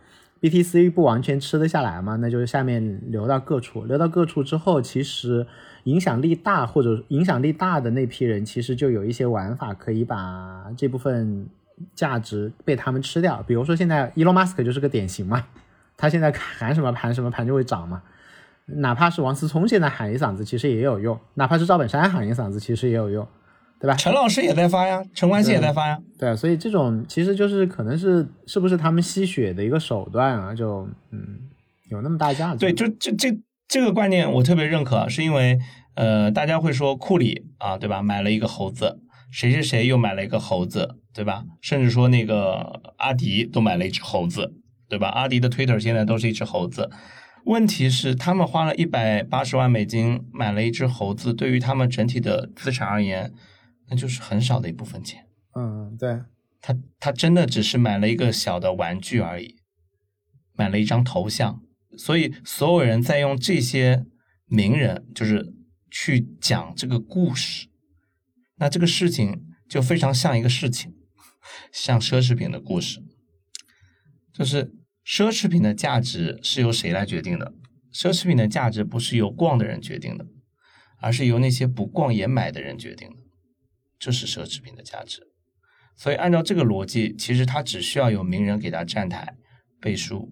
[0.43, 5.47] ，BTC 不完全吃得下来嘛，那就是下面流到各处，流到各处之后，其实
[5.87, 11.49] 影响力大或者影响力大的那批人，其实就有一些玩法可以把这部分
[11.95, 13.43] 价值被他们吃掉。
[13.47, 15.45] 比如说现在 Elon Musk 就是个典型嘛，
[15.97, 18.03] 他现在喊什么盘什么盘就会涨嘛。
[18.67, 23.25] 哪怕是王思聪现在喊一嗓子，其实也有用；哪怕是赵本山喊一嗓子，其实也有用，
[23.79, 23.95] 对吧？
[23.95, 25.97] 陈老师也在发呀，陈冠希也在发呀。
[26.19, 30.53] 对啊，所以这种其实就是可能是是不是他们吸血的一个手段啊？
[30.53, 31.39] 就嗯，
[31.91, 32.59] 有那么大价值？
[32.59, 35.59] 对，就这这这个观念我特别认可，是因为
[35.95, 38.03] 呃，大家会说库里啊，对吧？
[38.03, 39.01] 买了一个猴子，
[39.31, 41.45] 谁谁谁又买了一个猴子，对吧？
[41.61, 44.55] 甚至说那个阿迪都买了一只猴子，
[44.89, 45.09] 对吧？
[45.09, 46.91] 阿迪的 Twitter 现在都是一只猴子。
[47.45, 53.33] 问题是，他们花了一百八十万美金买了一只猴子，对于他们整体的资产而言，
[53.89, 55.27] 那就是很少的一部分钱。
[55.55, 56.21] 嗯，对，
[56.61, 59.57] 他他真的只是买了一个小的玩具而已，
[60.55, 61.61] 买了一张头像，
[61.97, 64.05] 所以所有人在用这些
[64.47, 65.53] 名人就是
[65.91, 67.69] 去讲这个故事，
[68.57, 70.95] 那这个事情就非常像一个事情，
[71.73, 73.03] 像奢侈品的故事，
[74.33, 74.73] 就是
[75.05, 77.53] 奢侈品的价值是由谁来决定的？
[77.93, 80.27] 奢侈品的价值不是由逛的人决定的，
[81.01, 83.17] 而是由那些不逛也买的人决定的，
[83.99, 85.23] 这是奢侈品的价值。
[85.97, 89.37] 所以按照这个逻辑，其实他只需要有名人给他站台
[89.81, 90.31] 背书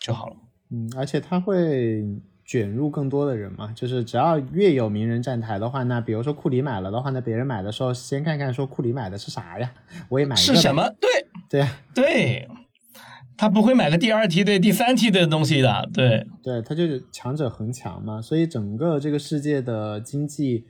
[0.00, 0.36] 就好了。
[0.70, 2.04] 嗯，而且他会
[2.44, 9.72] 卷入更多的人嘛，就是只要越有名人站台的话，那比如说库里买了的话，那别人买的时候先看看说库里买的是啥呀，
[10.08, 10.74] 我也买是什？
[10.74, 10.88] 么？
[11.00, 11.10] 对
[11.48, 12.48] 对啊，对，
[13.36, 15.88] 他不会买个第二梯队、第三梯队的东西的。
[15.92, 20.66] 对，对，他就是强者恒强嘛，所以整个这个世界的经济。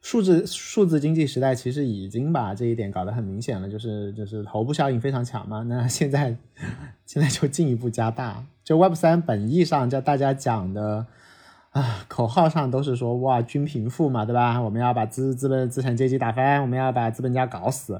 [0.00, 5.64] 数字数字经济时代其实已经把这一点搞得很明显了，就是就是头部效应非常强嘛。
[5.64, 6.36] 那现在
[7.04, 11.06] 现在就进一步加大，就 Web 三本意上叫大家讲的
[11.70, 14.60] 啊，口号上都是说哇均贫富嘛，对吧？
[14.60, 17.98] 我们要把资资本资产阶级打翻，我们要把资本家搞死，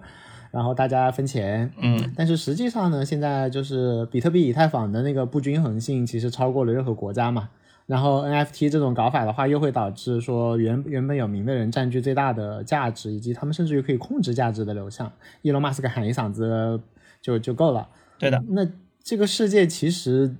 [0.50, 1.72] 然后大家分钱。
[1.80, 7.48] 嗯，但是实际上呢，现在就是比特币、以太坊的那个不均衡性其实超过了任何国家嘛。
[7.86, 15.10] 然后 NFT 这种搞法的话，又会导致说原原本有名的人占据最大的价值，以及他们甚至于可以控制价值的流向。
[15.40, 16.78] 伊隆马斯克喊一嗓子
[17.22, 17.88] 就就够了。
[18.18, 18.68] 对的，那
[19.02, 20.36] 这个世界其实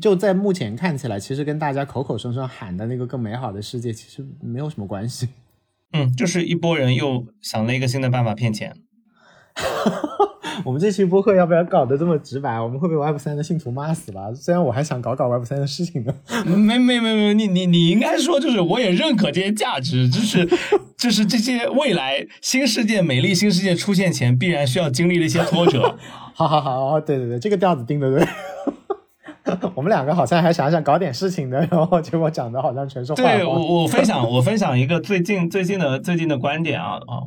[0.00, 5.28] 就在目前看起来，其实跟大家口口声声喊的那个更美好的世界其实没有什么关系。
[5.92, 8.76] 嗯，就是一波人又想了一个新的办法骗钱。
[10.64, 12.60] 我们这期播客要不要搞得这么直白？
[12.60, 14.32] 我们会被 Web 三的信徒骂死吧？
[14.34, 16.12] 虽然我还想搞搞 Web 三的事情呢。
[16.44, 20.46] 没没没没，你你你应该说就是我也认可这些价值，就是
[20.96, 25.96] 就是这些未来新世界美丽新世界出现前必然需要经历的一些挫折。
[26.34, 28.26] 好好好，对对对，这个调子定的对。
[29.74, 33.16] 我们两个好像还想想搞点事情的，然后结果讲的好像全是话。
[33.16, 37.22] 对我，我分享我分享一个最近最近的最近的观点啊啊，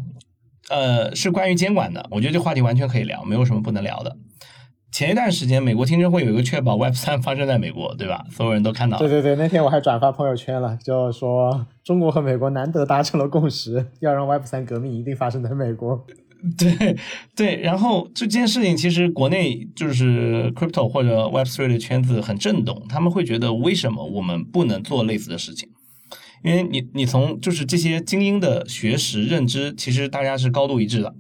[0.70, 2.06] 呃，是关于监管的。
[2.12, 4.16] 我觉得这话题完全可以聊，没有什么不能聊的。
[4.92, 8.26] 前一段时间，美国听证会有一个确保 Web 三发生在美国，对吧？
[8.30, 8.98] 所有人都看到。
[8.98, 16.06] 对对对，那天我还转发朋友圈了，就说中国和美国难得达成了共识，要让 Web 三革命一定发生在美国。
[16.58, 16.96] 对
[17.36, 25.70] 对，然后这件事情其实国内就是 crypto 或者 Web three 的圈子很震动，他们会觉得为什么我们不能做类似的事情？
[26.44, 31.14] 因为你你从就是这些精英的学识认知，其实大家是高度一致的。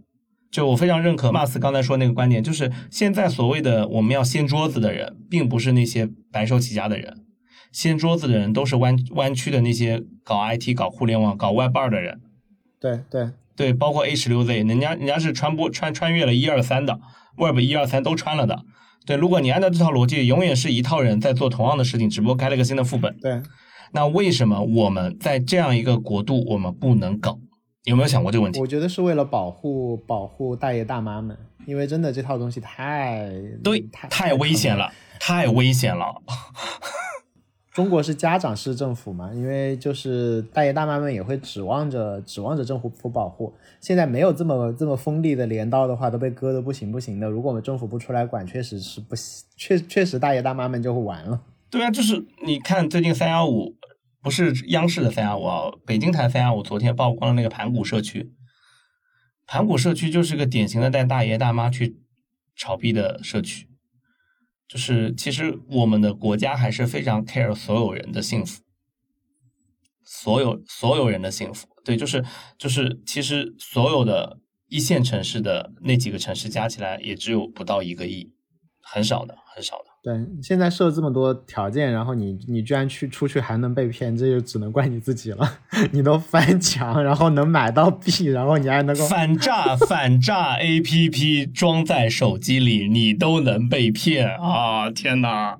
[0.49, 7.15] 就我非常认可马斯刚才说那个观点，就是现在所谓的我们要掀桌子的人，并不是那些白手起家的人，
[7.71, 12.19] 掀桌子的人都是弯弯曲的那些搞 IT、搞互联网、搞 Web 二的人。
[12.79, 13.29] 对对，
[13.71, 16.99] 包括 A 十六 Z，人家人家是穿播穿穿越了一二三的
[17.37, 18.63] ，Web 一二三都穿了的。
[19.05, 23.17] 对，如果你按照这套逻辑，永远是一套人在做同样的事情，只不过开了个新的副本。
[23.19, 23.41] 对，
[23.93, 27.39] 那为什么我们在这样一个国度，我们不能搞？
[27.85, 28.59] 有没有想过这个问题？
[28.59, 33.27] 我觉得是为了保护保护大爷大妈们，因为真的这套东西太
[33.63, 36.21] 对太太危险了，太危险了。
[37.81, 43.51] 中国是家长式政府嘛，因为就是大爷大妈们也会指望着指望着政府保护。
[43.79, 47.27] 现在没有这么这么锋利的镰刀的话，都被割的不行不行的。
[47.27, 51.41] 如果我们政府不出来管，确实是不行确确实大爷大妈们就会完了。
[51.71, 53.75] 对啊，就是你看最近三幺五。
[54.23, 58.31] 不是央视的三幺五啊，北京台三幺五昨天曝光了那个盘古社区，
[59.47, 61.97] 盘古社区就是个典型的带大爷大妈去
[62.55, 63.67] 炒币的社区，
[64.71, 68.61] 就是其实我们的国家还是非常 care 所有人的幸福，
[70.05, 72.23] 所有所有人的幸福，对，就是
[72.57, 78.31] 就是其实所有的一线城市的那几个城市加起来也只有不到一个亿，
[78.79, 79.90] 很少的，很少的。
[80.03, 85.59] 对，现在设这么多条件，然后你你居然去出去还能被骗，这就只能怪你自己了。
[85.93, 94.89] 你都翻墙，然后能买到币，然后你还能够反诈反诈 A P P 装在手机里，你都能被骗啊！
[94.89, 95.57] 天哪！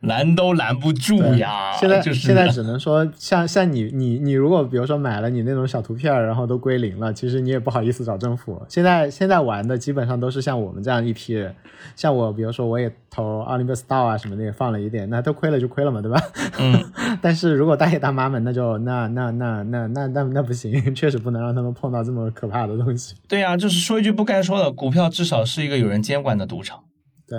[0.00, 1.72] 拦都拦不住呀！
[1.78, 8.60] 现在就是现在只能说，像像你你你，如果比如说买了你那种小图片，然后都归零了，其实你也不好意思找政府。
[8.68, 11.54] 现在现在玩的基本上都是像我们这样一批人，
[11.96, 16.20] 像我，比如说我也投奥林匹斯道啊什么的，也放了一点，那都亏了就亏了嘛，对吧？
[16.58, 16.92] 嗯。
[17.20, 23.14] 但是如果大爷大妈们，那就那那那那那那那不行， 确实不能让他们碰到这么可怕的东西。
[23.28, 26.80] 对呀，就是说一句不该说的，股票至少是一个有人监管的赌场。
[27.26, 27.38] 对。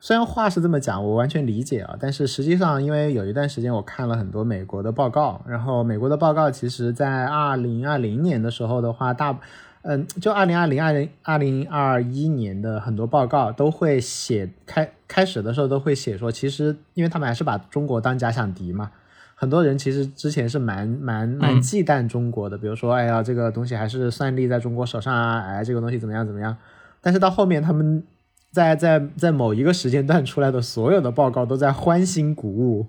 [0.00, 9.36] 虽然话是这么讲，我完全理解啊，但是实际上，因为有一段时间我看了很多美国的报告，然后美国的报告其实在二零二零年的时候的话，大，
[9.82, 18.92] 嗯，就二零二零二零二零二一年的很多报告都会写开开始的时候都会写说，其实因为他们还是把中国当假想敌嘛，
[19.34, 26.56] 很多人其实之前是蛮蛮蛮忌惮中国的，比如说，哎呀，这个东西还是算力在中国手上啊，哎，这个东西怎么样怎么样，
[27.00, 28.04] 但是到后面他们。
[28.50, 32.86] 在在在某一个时间段出来的所有的报告都在欢欣鼓舞，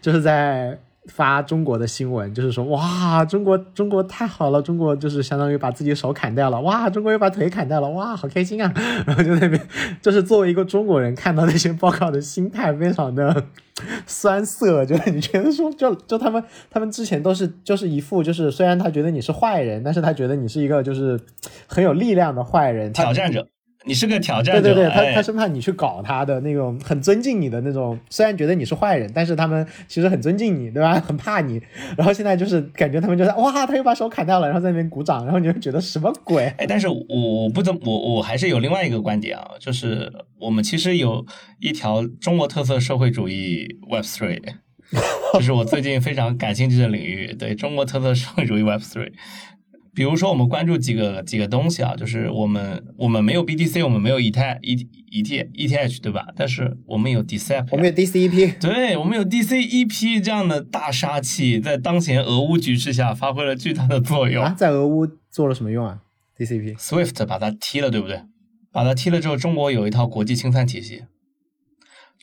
[0.00, 8.72] 就是在发中国的新闻，就是说哇，中国中国太好了，中国就是相当于把自己手砍掉了，哇，中国又把腿砍掉了，哇，好开心啊！
[9.06, 9.60] 然后就那边
[10.00, 13.44] 就是作为一个中国人看到那些报告的心态非常的
[14.06, 21.20] 酸涩，就是你觉得说，就就他们他们之前都是就是一副就是虽然他觉得你是坏人，但是他觉得你是一个就是
[21.66, 23.46] 很有力量的坏人，挑战者。
[23.86, 30.98] 你是个挑战者，对对对，他他生怕你去搞他的那种，很尊敬你的那种，虽然觉得你是坏人，但是他们其实很尊敬你，对吧？
[31.00, 31.60] 很怕你。
[31.96, 36.44] 然后现在就是感觉他们就是哇，他又把手砍掉了，然后在那边鼓掌，然后你就觉得什么鬼？
[36.56, 41.26] 哎，但是我我不怎我我还是有另外一个观点啊，就是我们其实有
[41.60, 44.40] 一条中国特色社会主义 Web Three，
[45.34, 49.12] 就是我最近非常感兴趣的领域，对中国特色社会主义 Web Three。
[49.94, 54.72] 比如说，我们关注几个几个东西啊，就是我们我们没有 BTC，我们没有以太 E
[55.10, 56.26] E T E T H，对吧？
[56.34, 64.52] 但是我们有 DCEP，我们有 DCEP，对，我们有 DCEP 这样的大杀器，在当前俄乌局势下发挥了巨大的作用啊！
[64.58, 66.00] 在俄乌做了什么用啊
[66.36, 68.22] ？DCP，SWIFT 把它踢了，对不对？
[68.72, 71.04] 把它踢了之后，中国有一套国际清算体系，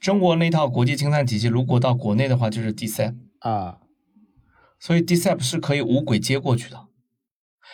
[0.01, 3.77] 中国那套国际清算体系如果到国内的话，就是 DCEP 啊，
[4.77, 6.90] 所以 DCEP 是可以无轨接过去的。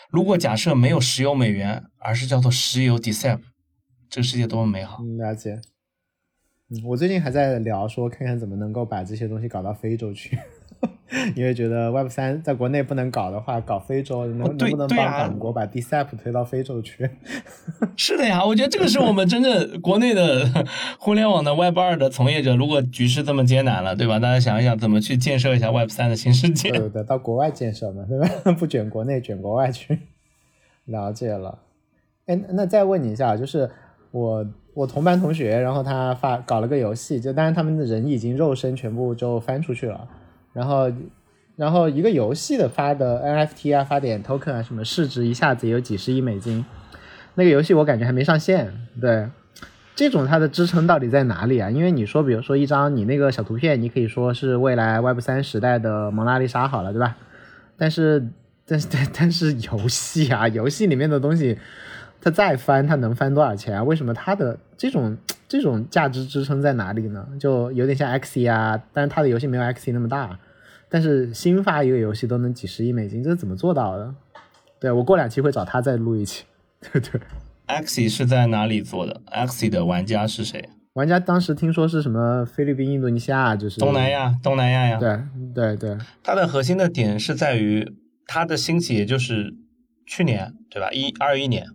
[0.09, 3.39] 如果假设没有石油美元，而是叫做石油 DCEP，
[4.09, 5.03] 这个世界多么美好！
[5.17, 5.59] 了解。
[6.69, 10.37] 嗯，我最近还在聊说，看看怎么能够把这些东西搞到非洲去。
[11.35, 17.09] 因为觉得 Web 三在国内不能搞的话，搞非洲能、哦能不能帮对啊港国把 DCEP 推到非洲去？
[17.95, 20.47] 是的呀，我觉得这个是我们真正国内的
[20.99, 24.19] 互联网的 Web 二的从业者，如果局势这么艰难了，对吧？
[24.19, 26.69] 大家想一想，怎么去建设一下 Web 三的新世界？
[26.71, 28.27] 对对对，到国外建设嘛，对吧？
[28.59, 29.99] 不卷国内，卷国外去。
[30.85, 31.59] 了解了。
[32.27, 33.69] 哎，那再问你一下，就是
[34.11, 40.07] 我我同班同学，然后他发搞了个游戏，就当然他们的人已经肉身全部就翻出去了，
[40.53, 40.91] 然后
[41.55, 46.65] 然后一个游戏的发的 NFT 啊，发点 token 啊，什么市值一下子有几十亿美金，
[47.35, 49.27] 那个游戏我感觉还没上线，对。
[49.95, 51.71] 这种它的支撑到底在哪里啊？
[51.71, 57.17] 因为你说，比如说一张你那个小图片，你可以说是未来 Web 三时代的蒙娜丽莎好了，对吧？
[57.79, 58.27] 但是，
[58.67, 61.57] 但是，但但是游戏啊，游戏里面的东西，
[62.21, 63.83] 它再翻，它能翻多少钱啊？
[63.83, 65.17] 为什么它的这种
[65.47, 67.27] 这种价值支撑在哪里呢？
[67.39, 70.37] 就有点像 X 啊，但是它的游戏没有 X 那么大，
[70.89, 74.13] 但是新发一个游戏都能几十亿美金，这是怎么做到的？
[74.79, 76.43] 对我过两期会找他再录一期，
[76.91, 77.19] 对 对。
[77.67, 80.69] Axie 是在哪里做的？Axie 的玩家是谁？
[80.93, 84.09] 玩家当时听说是什么菲律宾、印度尼西亚，就是东南。
[84.09, 84.97] 亚，东南亚呀。
[84.97, 85.19] 对
[85.53, 87.93] 对对，它的核心的点是在于
[88.25, 89.53] 它的兴起，也就是
[90.05, 90.89] 去年，对吧？
[90.91, 91.67] 一二一年，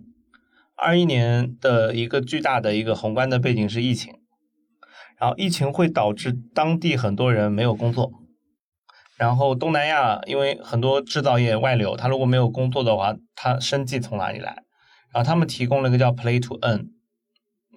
[0.75, 4.15] 二一年的一个巨大的一个宏观的背景是疫情，
[5.19, 8.11] 然后疫情会导致当地很多人没有工作，
[9.17, 14.65] 然后东南亚因为很多制造业外流，他如果没有工作的话，他生计从哪里来？
[15.13, 16.87] 然后他们提供了一个叫 Play to Earn，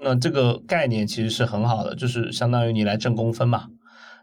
[0.01, 3.67] 那这个概念其实是很好的，就是相当于你来挣工分嘛。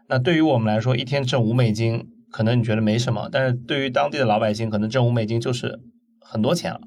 [0.09, 5.79] 那对于我们来说，一天挣五美金，可能你觉得没什么，但是对于当地的老百姓，可能挣五美金就是
[6.19, 6.81] 很多钱了。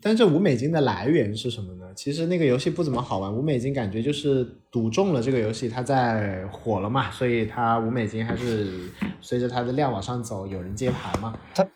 [0.00, 1.86] 但这五美金的来源是什么呢？
[1.96, 8.66] 其实那个游戏不怎么好玩，五美金感觉就是赌中了这个游戏它在火了嘛，所以它五美金还是
[9.20, 11.36] 随着它的量往上走，有人接盘嘛。
[11.54, 11.66] 它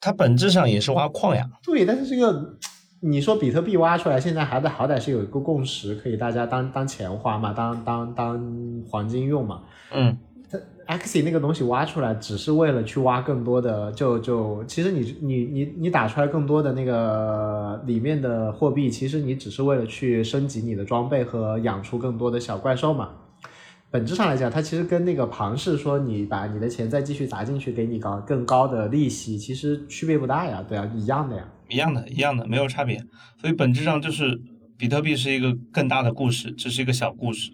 [0.00, 2.58] 它本质上也是挖矿呀，对，但是这个
[3.00, 9.62] 你说比特币挖出来，现在还得好歹是有一个共识，可以大家当当钱花嘛，当当当黄金用嘛。
[9.92, 10.16] 嗯，
[10.90, 23.10] Axie 那个东西挖出来，只是为了去挖更多的，就就其实你你你你打出来更多的那个里面的货币，其实你只是为了去升级你的装备和养出更多的小怪兽嘛。
[23.92, 31.44] 本质上来讲，它其实跟那个庞氏说你把你的钱再继续砸进去，给你搞更高的利息，其实区别不大呀，对啊，一样的呀。
[31.68, 33.00] 一样的，一样的，没有差别。
[33.40, 34.40] 所以本质上就是
[34.76, 37.52] 比特币是一个更大的故事，这是一个小故事。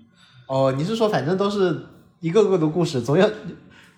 [0.48, 1.78] 哦，你是说反正都是
[2.20, 3.30] 一个个的故事，总有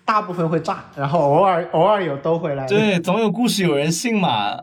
[0.05, 2.67] 大部分会炸，然后偶尔偶尔有兜回来。
[2.67, 4.59] 对，总有故事有人信嘛。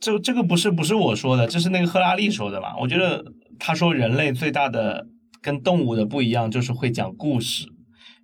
[0.00, 2.76] 这这个不是不是我说的，这是那个赫拉利说的嘛。
[2.80, 3.24] 我觉得
[3.58, 5.06] 他说人类最大的
[5.40, 7.66] 跟动物的不一样，就是会讲故事，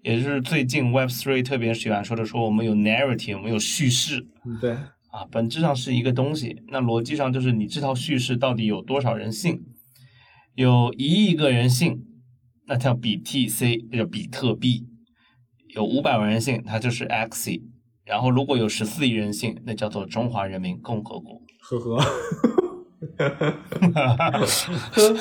[0.03, 6.63] 也就是最近 Web Three 特别喜欢说的，说我们有 narrative，我们有叙事嗯对，啊，本质上是一个东西。
[6.69, 9.63] 那逻辑上就是你这套叙事到底有多少人信？
[10.57, 12.03] 有一亿个人信，
[12.69, 14.85] 那叫 BTC，叫比特币；
[15.75, 17.63] 有五百万人信，它就是 Axie。
[18.05, 21.41] 然后如果有十四亿人信，那叫做中华人民共和国。
[21.61, 21.97] 呵呵，
[24.93, 25.15] 呵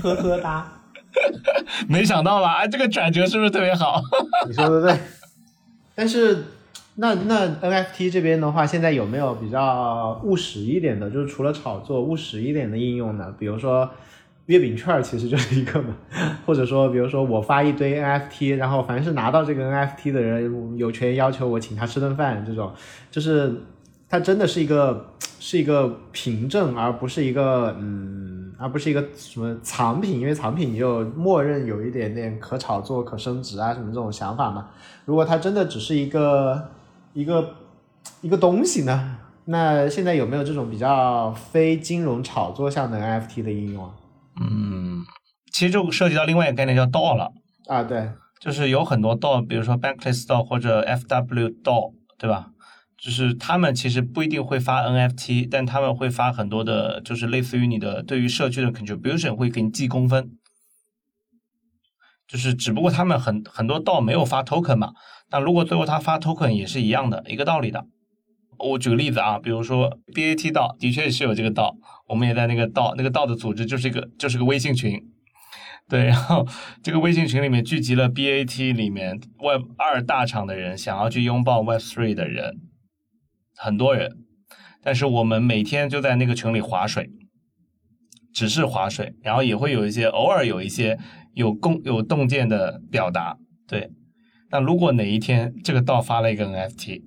[0.00, 0.82] 呵呵哒，
[1.88, 2.54] 没想到吧？
[2.60, 4.00] 哎，这个转折是不是特别好？
[4.48, 4.98] 你说的对。
[5.94, 6.44] 但是
[6.96, 13.34] 那那 NFT 这边的话，现在有没有比较务实一点的，就是除了炒作务实一点的应用呢？
[13.38, 13.90] 比如说
[14.48, 15.94] 月饼券其实就是一个嘛，
[16.46, 22.72] 或者说比如说我发一堆 NFT，然后凡是拿到这个 NFT 的人有权要求我请他吃顿饭，这种
[23.10, 23.60] 就是
[24.08, 34.68] 它真的是一个是一个凭证，而不是一个嗯，而不是一个什么藏品，因为藏品你就默认有一点点可炒作、可升值啊什么这种想法嘛。
[35.04, 36.70] 如果它真的只是一个
[37.12, 37.54] 一个
[38.22, 39.16] 一个东西呢？
[39.44, 43.90] 那现在有没有这种比较非金融炒作向的 NFT 的应用啊？
[44.40, 45.04] 嗯，
[45.52, 47.32] 其实就涉及到另外一个概念叫 DAO 了，
[47.66, 48.10] 啊，对，
[48.40, 52.50] 就是有很多 DAO，比如说 Bankless DAO 或者 FW DAO，对吧？
[52.96, 60.32] 就是他们其实不一定会发 NFT，但他们会发很多的，就是类似于你的对于社区的 contribution 会给你记公分。
[62.26, 64.92] 就是只不过他们很很多 DAO 没有发 token 嘛，
[65.30, 67.86] 但如果最后他发 token 也是一样的一个道理的。
[68.58, 71.76] 我举个例子啊，比如说 BAT 道的确是有这个道，
[72.08, 75.00] 我们也在那个道，那个道的组织就是一个就是个微信群，
[75.88, 76.46] 对，然后
[76.82, 82.54] 这个微信群里面聚集了 BAT 里面 Web 二大厂的人，想要去拥抱 Web three 的人，
[83.56, 84.10] 很多人，
[84.82, 87.10] 但是我们每天就在那个群里划水，
[88.34, 90.98] 只是划水，然后也会有一些偶尔有一些
[91.34, 93.36] 有共有洞见的表达，
[93.68, 93.90] 对，
[94.50, 97.02] 那如果哪一天这个道发了一个 NFT，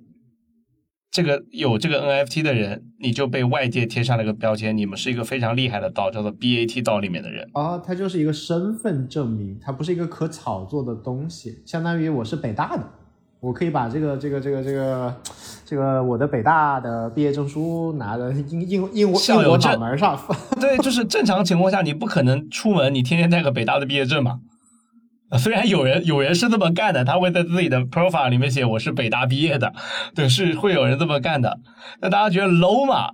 [1.12, 7.46] 这个有这个 NFT 的人，你就被外界贴上了一个标签，你们是一个非常厉害的道，叫做 BAT 道里面的人。
[7.52, 12.82] 哦，它就是一个身份证明，它不是一个可炒作的东西，相当于我是北大的，
[13.40, 15.14] 我可以把这个这个这个这个
[15.66, 20.18] 这个我的北大的毕业证书拿着印印印我印我校友脑门上，
[20.58, 24.40] 对，就是正常情况下，你不可能出门，你天天带个北大的毕业证嘛。
[25.38, 29.72] 虽然有人有人是这么干的，他会在自己的 profile 里面写我是北大毕业的，
[30.14, 31.58] 对，是会有人这么干的。
[32.00, 33.08] 那大家觉得 low 嘛？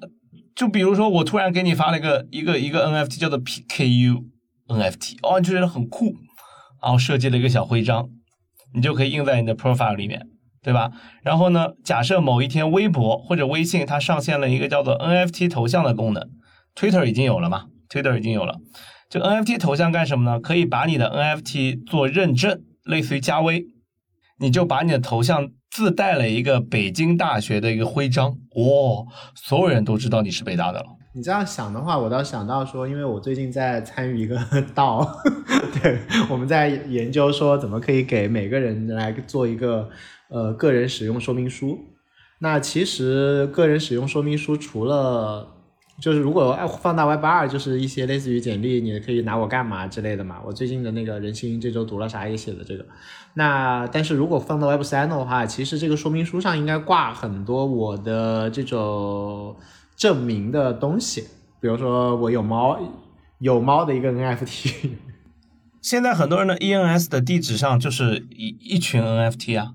[0.56, 4.24] 就比如说我突然给你发了一个一个一个 NFT 叫做 PKU
[4.66, 6.16] NFT，哦，你就觉得很酷，
[6.82, 8.08] 然后设计了一个小徽章，
[8.74, 10.26] 你就可以印在你的 profile 里面，
[10.60, 10.90] 对吧？
[11.22, 16.28] 然后呢，假设某一天微博或者微信它上线了一个叫做 NFT 头像的功能
[16.74, 18.56] ，Twitter 已经有了嘛？Twitter 已经有了。
[19.09, 20.38] 这 NFT 头像干什么呢？
[20.38, 23.64] 可以把你的 NFT 做认证，类似于加微，
[24.38, 30.86] 你就把你的头像自带了一个北京大学的一个徽章，哇、所有人都知道你是北大的了。
[31.14, 34.38] 你这样想的话，我倒想到说，因为我最近在参与一个
[34.74, 35.09] 道，
[35.80, 35.98] 对，
[36.28, 39.88] 我们在研究说怎么可以给每个人来做一个
[40.28, 41.78] 呃个人使用说明书。
[42.40, 45.48] 那其实个人使用说明书除了
[46.01, 50.36] 就是如果放到 Web 二，就是一些类似于简历，你可以拿我干嘛之类的嘛。
[50.46, 52.86] 我最近的那个人心这周读了啥也写的这个。
[53.34, 59.57] 那但是如果放到 Web 三的话，其实这个说明书上应该挂很多我的这种
[59.96, 61.22] 证明的东西，
[61.61, 62.78] 比如说我有猫，
[63.40, 64.90] 有猫的一个 NFT。
[65.80, 69.74] 现在很多人的 ENS 的地址上就是一一群 NFT 啊，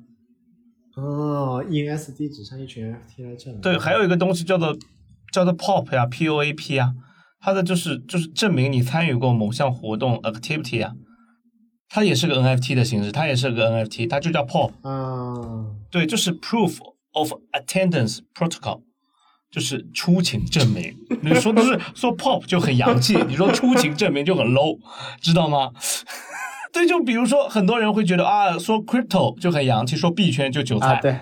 [0.96, 3.62] 哦，ENS 地址上一群 NFT 来证明。
[3.62, 4.78] 对，还有一个东西叫做
[5.34, 6.94] 叫做 POP 呀，POAP 啊，
[7.42, 10.94] 它的就是就是证明你参与过某项活动 activity 啊，
[11.90, 14.72] 它也是个 NFT 的形式，它也是个 NFT，它就叫 POP。
[14.84, 16.78] 嗯，对，就是 proof
[17.14, 18.84] of attendance protocol，
[19.52, 20.96] 就是出勤证明。
[21.22, 24.78] 你说的是说 pop 就很洋气，你说出勤证明就很 low，
[25.20, 25.72] 知道吗？
[26.72, 30.96] 对，就比如说很多人会觉得啊，说 crypto 就很洋气，说币圈就韭菜。
[30.96, 31.20] 啊，对。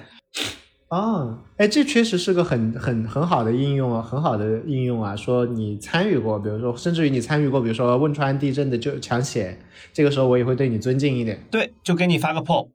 [0.91, 5.15] 哦，哎，这确实是个很很很好的应用啊，很好的应用啊。
[5.15, 9.57] 说你参与过，比如说，甚至于你参与过，比如说汶川地震的就抢险，
[9.93, 11.41] 这个时候我也会对你尊敬一点。
[11.49, 12.67] 对，就给你发个 pop。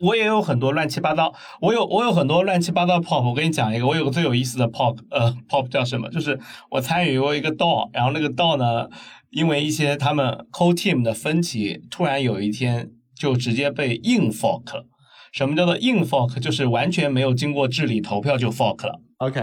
[0.00, 3.28] 我也有很多乱七八糟，我有我有很多乱七八糟的 pop。
[3.28, 6.08] 我跟你讲一个，我有个最有意思的 pop，呃，pop 叫什么？
[6.08, 6.40] 就是
[6.70, 8.88] 我参与过一个 DAO，然后那个 DAO 呢，
[9.28, 14.86] 因为一些他们 co team 的分歧，突然有一天就直接被硬 fork 了。
[15.32, 16.38] 什么叫做硬 fork？
[16.38, 19.00] 就是完全没有经过治理投票就 fork 了。
[19.16, 19.40] OK，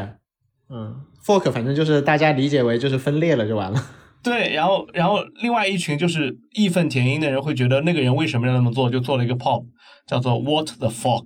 [0.70, 3.86] 嗯，fork 反正就是大家理解为就是分裂了就完了。
[4.24, 9.66] 对，然后然后另外一群就是义愤填膺的人会觉得那个人为什么要那么做，就做了一个 pop，
[10.06, 11.26] 叫做 What the fork。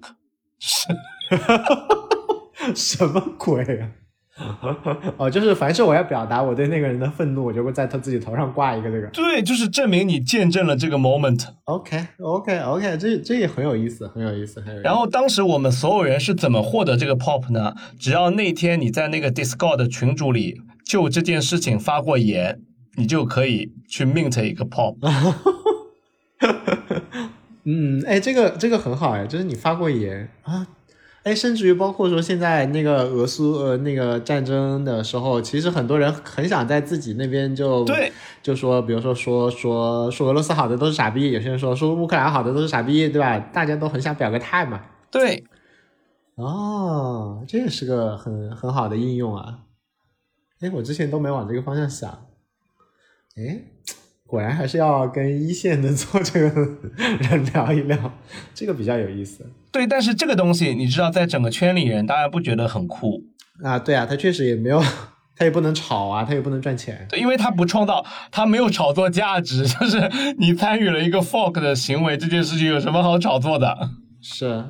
[2.76, 3.91] 什么鬼啊？
[5.18, 9.06] 哦，就是凡是我要表达我对那个人的愤怒，我就会在他自己头上挂一个这个。
[9.08, 11.46] 对，就是证明你见证了这个 moment。
[11.66, 14.84] OK OK OK，这这也很有意思，很有意思，很有意思。
[14.84, 17.76] 然后当时我们所有人是怎么获得这个 pop 呢？
[18.00, 22.60] 只要那天你在那个 Discord 的群组里就这件事情发过言，
[22.98, 24.96] 你就可以去 mint 一个 pop。
[27.66, 30.68] 嗯，哎，这个这个很好哎，就是你发过言啊，
[31.24, 38.11] 哎，甚至于包括说现在那个俄苏呃那个战争的时候，其实很多人很想在自己那边就对，
[38.41, 43.39] 就说，比如说说说说俄罗斯好的都是傻逼，有些人说说乌克兰好的都是傻逼，对吧？
[43.39, 44.82] 大家都很想表个态嘛。
[45.09, 45.45] 对，
[46.36, 49.59] 哦，这也是个很很好的应用啊！
[50.59, 52.09] 哎，我之前都没往这个方向想。
[53.38, 53.61] 哎，
[54.28, 56.49] 果然还是要跟一线的做这个
[57.30, 58.11] 人聊一聊，
[58.53, 63.24] 这个比较有意思对，但是这个东西你知道，在整个圈里人大家不觉得很酷，
[63.63, 63.80] 啊。
[63.80, 64.80] 对啊，他确实也没有，
[65.36, 67.07] 他也不能炒啊，他也不能赚钱。
[67.09, 73.89] 对，因为他不创造，他没有炒作价值，就是你参与了一个 fork 的行为，这件事情有什么好炒作的？
[74.21, 74.65] 是，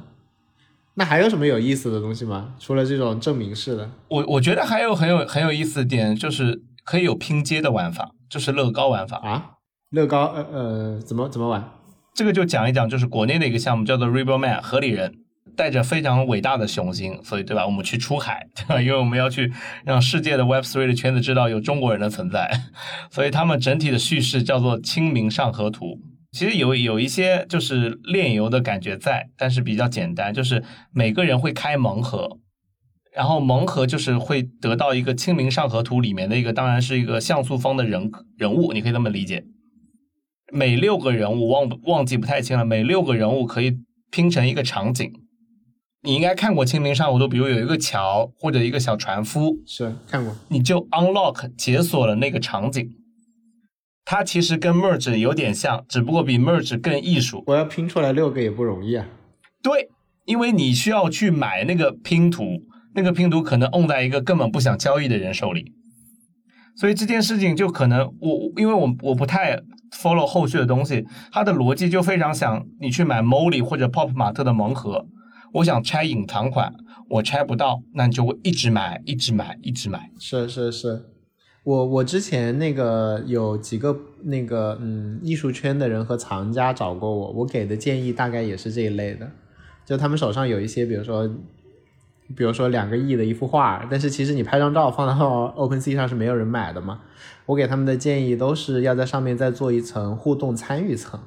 [0.93, 2.55] 那还有什么有意思的东西吗？
[2.57, 3.91] 除了这种证明式的？
[4.07, 9.17] 我我觉得还有很有很有意思的点，就是可以有拼接的玩法，就是乐高玩法。
[9.17, 9.51] 啊，
[9.89, 11.69] 乐高，呃呃，怎么怎么玩？
[12.13, 15.15] 这个就讲一讲，就是国内的一个项目叫做 Rebel Man 合理人，
[15.55, 17.65] 带着非常伟大的雄心，所以对吧？
[17.65, 18.81] 我们去出海， 对吧？
[18.81, 19.51] 因为我们要去
[19.83, 22.51] 让世界的 Web Three 的圈子知道有中国人的存在，
[23.09, 25.85] 所以他们整体的叙事叫做《清明上河图》。
[26.31, 32.39] 其实有有一些就是炼油的感觉在，但是比较简单，就是每个人会开盲盒，
[33.15, 39.43] 然后盲盒就是会得到一个《清明上河图》里面的一个，当然是一个像素风的人人物，你可以这么理解。
[40.53, 43.79] 每六个人物忘忘记不太清了，每六个人物可以
[44.11, 45.11] 拼成一个场景。
[46.03, 52.91] 你应该看过《清明上河图》，比如有一个桥或者一个小船夫，是看过，你就 unlock 解锁了那个场景。
[54.05, 57.43] 它其实跟 merge 有点像，只不过比 merge 更艺术。
[57.47, 59.07] 我要拼出来六个也不容易啊。
[59.63, 59.89] 对，
[60.25, 62.43] 因为你需要去买那个拼图，
[62.93, 65.71] 那个拼图可能 own 在一个根本不想交易的人手里，
[66.75, 69.61] 所以这件事情就可能我因为我我不太
[69.91, 75.05] follow 后续的东西，它的逻辑就非常想你去买 Molly 或者 Pop 马特的盲盒，
[75.53, 76.73] 我想拆隐藏款，
[77.09, 80.09] 我拆不到，那你就会一直买，一直买，一直买。
[80.19, 81.03] 是是是，
[81.63, 89.29] 我我之前那个有几个那个嗯艺术圈的人和藏家找过我，我给的建议大概也是这一类的，
[89.85, 91.29] 就他们手上有一些，比如说。
[92.35, 96.99] 比如说两个亿的一幅画，但是其实你拍张照放到 OpenSea 上是没有人买的嘛。
[97.45, 101.19] 我给他们的建议都是要在上面再做一层互动参与层，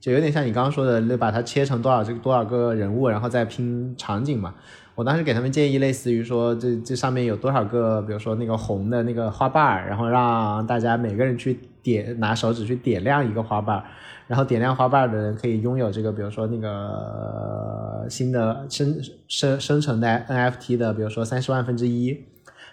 [0.00, 4.54] 就有点像你刚刚说的，那把它切成多少这个多少个人物，然后再拼场景嘛。
[4.94, 13.84] 我当时给他们建议，类似于说这这上面有多少个，比如说那个红的那个花瓣儿，然后让大家每个人去点拿手指去点亮一个花瓣儿。
[14.28, 22.10] 然后点亮花瓣的人可以拥有这个，比如说那个新的生生生成的 NFT 的，比如说三十万分之一，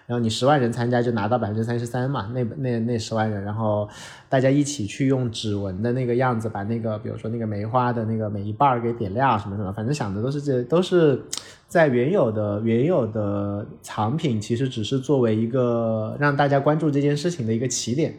[0.06, 3.88] 然后你十万人参加就拿到百分之三十三嘛，那那那十万人，然后
[4.28, 11.24] 大家一起去用指纹的那个样子把那个，比如说那个梅花的那个每一瓣儿给点亮什么什么，反正想的都是这都是
[11.70, 18.14] 在原有的原有的藏品，其实只是作为一个让大家关注这件事情的一个起点。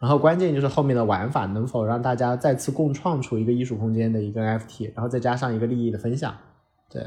[0.00, 6.36] 然后关键就是后面的玩法能否让大家再次共创出一个艺术空间的一个 NFT，然后再加上一个利益的分享，
[6.90, 7.02] 对。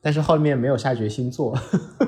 [0.00, 1.58] 但是后面没有下决心做，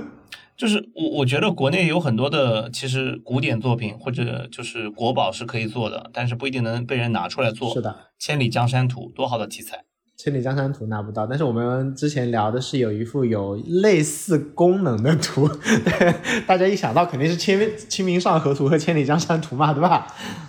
[0.57, 7.75] 就是我我觉得国内有很多的其实古典作品或者就是国宝是可以做的，但是不一定能被人拿出来做。
[7.75, 9.85] 是的，千里江山图多好的题材。
[10.23, 16.15] 千里江山图拿不到，但是我们之前聊的是有一幅有类似功能的图，对，
[16.47, 17.59] 大家一想到肯定是清
[17.89, 20.07] 清明上河图和千里江山图嘛，对吧？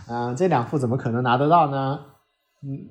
[0.08, 1.98] 啊，这两幅怎么可能拿得到呢？
[2.64, 2.84] 嗯，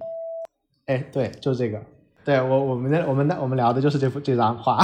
[0.87, 1.83] 哎，对，就这个，
[2.25, 4.79] 对我我们的我们的我们聊的就是这幅这张画，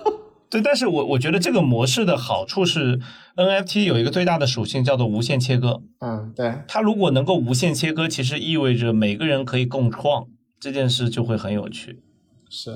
[0.50, 3.00] 对，但是我我觉得这个模式的好处是
[3.36, 10.26] NFT 有一个最大的属性叫做无限切割，嗯，对，它如果能够无限切割，其实意味着每个人可以共创。
[10.60, 12.00] 这件事就会很有趣，
[12.50, 12.70] 是，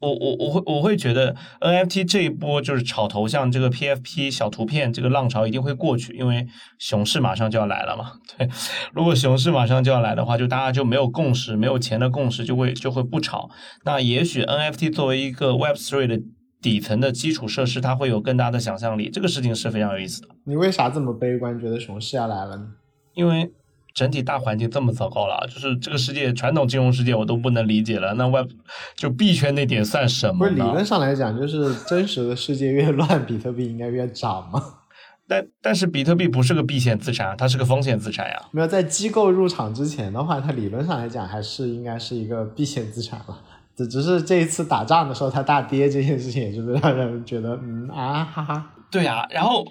[0.00, 6.46] 我我我会我会觉得 NFT 这一波就是炒头像这个 PFP 小图片这个浪潮一定会过去，因为
[6.78, 8.12] 熊市马上就要来了嘛。
[8.36, 8.48] 对，
[8.92, 13.48] 如果熊市马上就要来的话，就大家就没有共识，没有钱的共识就会就会不炒。
[13.84, 16.20] 那也许 NFT 作为一个 Web3 的
[16.60, 19.08] 底层的基础设施，它会有更大的想象力。
[19.08, 20.28] 这个事情是非常有意思的。
[20.44, 22.66] 你为啥这么悲观，觉得熊市要来了呢？
[23.14, 23.52] 因为。
[23.96, 28.50] 整体大环境这么糟糕了，就是这个世界传统金融世界我都不能理解了，那 Web
[28.94, 30.40] 就币圈那点算什么？
[30.40, 34.62] 不是理论上来讲，就是真实的世界越乱，比特币应该越涨吗？
[35.26, 38.42] 但但是比特币不是个避险资产，它是个风险资产呀。
[38.52, 43.42] 没有在机构入场之前的话，它理论上来讲还是应该是一个避险资产了。
[43.74, 48.72] 只只是这一次打仗的时候它大跌这件事情，也是让人觉得嗯啊哈哈。
[48.90, 49.66] 对呀，然后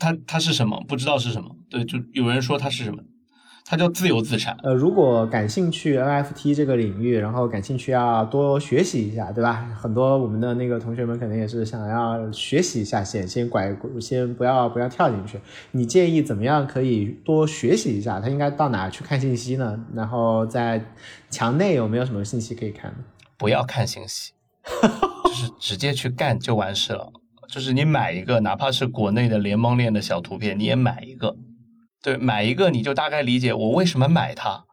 [0.00, 0.82] 它它是什么？
[0.88, 1.54] 不知道是什么。
[1.70, 2.98] 对，就有人说它是什么。
[3.66, 4.54] 它叫自由资产。
[4.62, 9.74] 呃，如果感兴趣 NFT 这个领域，然后感兴趣要多学习一下，对吧？
[9.74, 15.40] 很多我们的那个同学们可能也是想要学习一下，先先拐，先不要不要跳进去。
[15.70, 18.20] 你建议怎么样可以多学习一下？
[18.20, 19.82] 他应该到哪去看信息呢？
[19.94, 20.84] 然后在
[21.30, 22.94] 墙内有没有什么信息可以看？
[23.38, 24.32] 不要看信息，
[25.24, 27.10] 就是直接去干就完事了。
[27.48, 31.34] 就是你买一个，哪怕是国内的联盟链的小图片，你也买一个。
[32.04, 34.64] 对，买一个你就大概理解我为什么买它，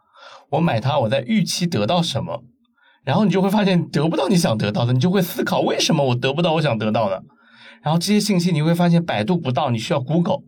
[0.50, 2.44] 我买它我在预期得到什么，
[3.06, 7.24] 然后你就会发现得不到你想得到的，你就会思考为什么我得不到我想得到的，
[7.82, 10.40] 然后这些信息你会发现百度不到，你需要 Google，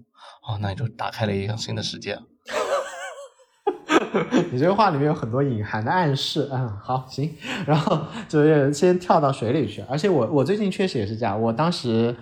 [0.46, 2.20] 哦，那你就打开了一个新的世界。
[4.52, 7.34] 你这个话里面有很多隐含的暗示，嗯，好，行，
[7.66, 12.14] 然后就是先跳到水里去，而且我我最近确实也是这样，我当时。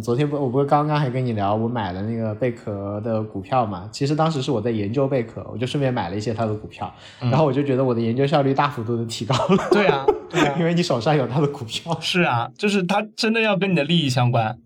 [0.00, 3.88] 昨天不，我不是刚刚还跟你聊，我买了那个贝壳的股票嘛？
[3.90, 9.68] 其实当时是我在研究贝壳，我就顺便买了一些它的股票，然后我就觉得我的研究效率大幅度的提高了。
[9.72, 11.98] 对啊，对啊， 因为你手上有它的股票。
[12.00, 14.56] 是啊，就是它真的要跟你的利益相关。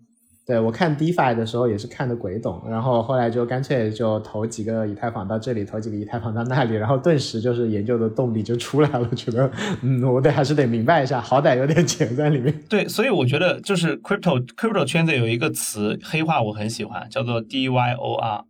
[0.45, 9.09] 对我看 DeFi 的时候也是看的鬼懂，然后后来就干脆就投几个以太坊到这里，投几个以太坊到那里，然后顿时就是研究的动力就出来了。
[9.15, 9.49] 觉得
[9.81, 12.53] 嗯，我得还是得明白一下，好歹有点钱在里面。
[12.69, 18.43] 对，所以我觉得就是 crypto crypto 圈子有一个词黑话我很喜欢，叫做 DYOR，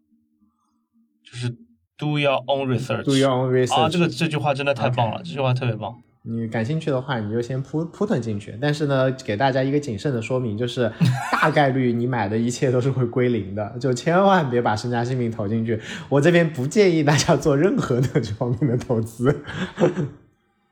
[1.23, 1.49] 就是
[1.97, 3.05] Do your own research。
[3.05, 3.79] Do your own research。
[3.79, 5.95] 啊，这个这句话真的太棒了，这句话特别棒。
[6.28, 8.57] 你感兴趣的话，你就先扑扑腾进去。
[8.59, 10.91] 但是呢，给大家一个谨慎的说明，就是
[11.32, 15.80] 大概率你买的一切都是会归零的，就千万别把身家性命投进去。
[16.09, 19.43] 我这边不建议大家做任何的这方面的投资。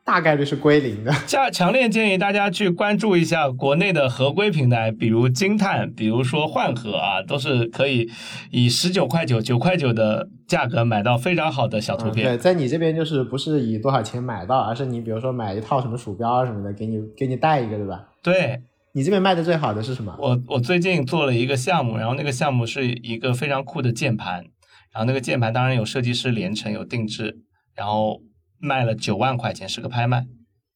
[0.04, 1.10] 大概率是归零的。
[1.26, 8.10] 强强烈建议大家去关注一下国内的合规平台，比如金碳，比如说幻核啊，都是可以
[8.50, 12.26] 以十九块九、九块九的价格买到非常好的小图片。
[12.26, 18.04] 对，在你这边就是不是以多少钱买到，而是你比如说买一套什么鼠标啊什么的，给你给你带一个，对吧？
[18.22, 18.60] 对，
[18.92, 20.14] 你这边卖的最好的是什么？
[20.18, 24.44] 我我最近做了一个项目，然后那个项目是一个非常酷的键盘，
[24.92, 27.38] 然后那个键盘当然有设计师连成，有定制，
[27.74, 28.20] 然后。
[28.58, 30.26] 卖了九万块钱，是个拍卖。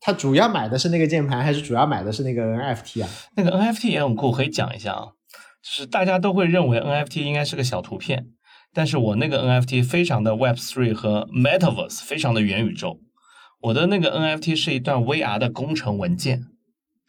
[0.01, 3.09] 他主要买的是那个键盘，还是主要买的是那个 NFT 啊？
[3.37, 5.09] 那个 NFT 也很酷，可以讲一下啊。
[5.61, 8.29] 就是大家都会认为 NFT 应该是个小图片，
[8.72, 13.01] 但是我那个 NFT 非常的 Web3 和 Metaverse，非常的元宇宙。
[13.61, 16.45] 我的那个 NFT 是一段 VR 的工程文件。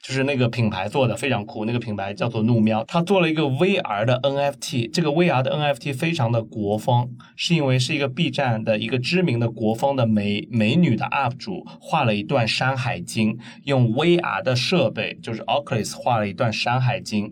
[0.01, 13.35] 就是那个品牌做的非常酷，那个品牌叫做怒喵，他做了一个 VR 的 NFT，这个 VR 的 NFT 非常的国风，是因为是一个 B 站的一个知名的国风的美美女的 UP 主画了一段《山海经》，
[13.65, 17.27] 用 VR 的设备，就是 Oculus 画了一段《山海经》，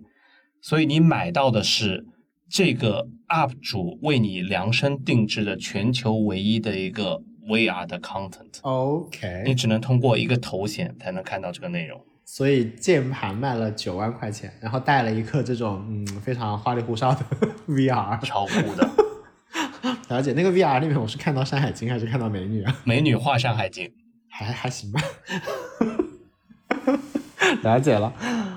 [0.62, 2.06] 所以你买到的是
[2.50, 8.60] 这个 UP 主为你量身定制的全球唯一的一个 VR 的 content。
[8.62, 12.00] OK，你只能通过一个头显才能看到这个内容。
[12.30, 17.22] 所以键盘卖了九万块钱，然后带了一个这种嗯非常花里胡哨的
[17.70, 18.88] VR，超酷的。
[20.10, 22.76] 了解那个 VR 里面，我是看到《山海经》还是看到美女啊？
[22.84, 23.86] 美女画《山海经
[24.30, 25.02] 》，还还行吧。
[27.64, 28.12] 了解了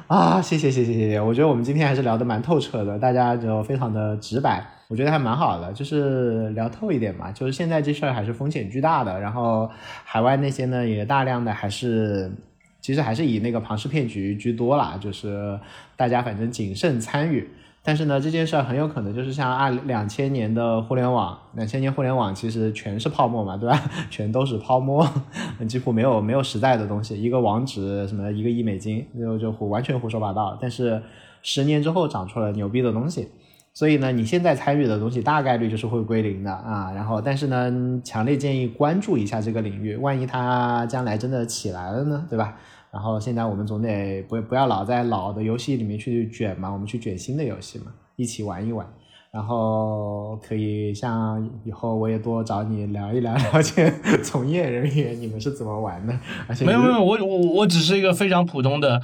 [0.09, 1.21] 啊，谢谢谢谢谢谢。
[1.21, 7.31] 我觉得我们今天还是聊的蛮透彻的，大家就非常的直白，我觉得还蛮好的，就是聊透一点嘛。
[7.31, 9.71] 就是现在这事儿还是风险巨大的，然后
[10.05, 12.33] 海外那些呢也大量的还是。
[12.81, 15.59] 其实还是以那个庞氏骗局居多啦，就是
[15.97, 17.49] 大家反正谨慎参与。
[17.83, 23.91] 但是呢，这件事儿很有可能就是像二两千年的互联网，两千年互联网其实全是泡沫嘛，对吧？
[24.11, 25.09] 全都是泡沫，
[25.67, 27.21] 几乎没有没有实在的东西。
[27.21, 30.59] 一个网址什么一个亿美金，就就胡完全胡说八道。
[30.61, 31.03] 但是
[31.43, 33.29] 十年之后长出了牛逼的东西，
[33.73, 36.93] 所以呢，你现在参与的东西大概率就是会归零的啊。
[36.93, 42.57] 然后，但是呢，强烈建议关注一下这个领域，万一它将来真的起来了呢，对吧？
[42.91, 48.87] 然后现在我们总得不不要老在老的游戏里面去卷嘛，我们去卷新的游戏嘛，一起玩一玩。
[49.33, 53.89] 然后可以像以后我也多找你聊一聊，了解
[54.25, 56.13] 从业人员你们是怎么玩的。
[56.49, 59.01] 而且没有没有，我我我只是一个非常普通的。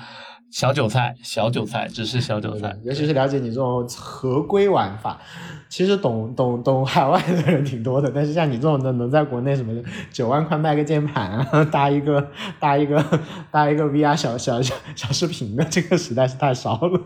[0.56, 2.74] 小韭菜，小韭菜，只是小韭菜。
[2.82, 5.20] 尤其是了解你这种合规玩法，
[5.68, 8.10] 其实懂懂懂海外的人挺多的。
[8.10, 9.78] 但是像你这种的，能在国内什么
[10.10, 13.04] 九万块卖个键盘啊，搭一个搭一个
[13.50, 17.02] 搭一个 VR 小小小小视频的，这个实在是太少了。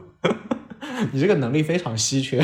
[1.11, 2.39] 你这个能力非常稀缺。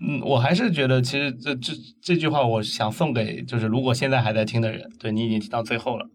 [0.00, 6.06] 嗯，我还是觉得，其实这这这句话，我想送给就是如果现在还在听的人，对你已经听到最后了，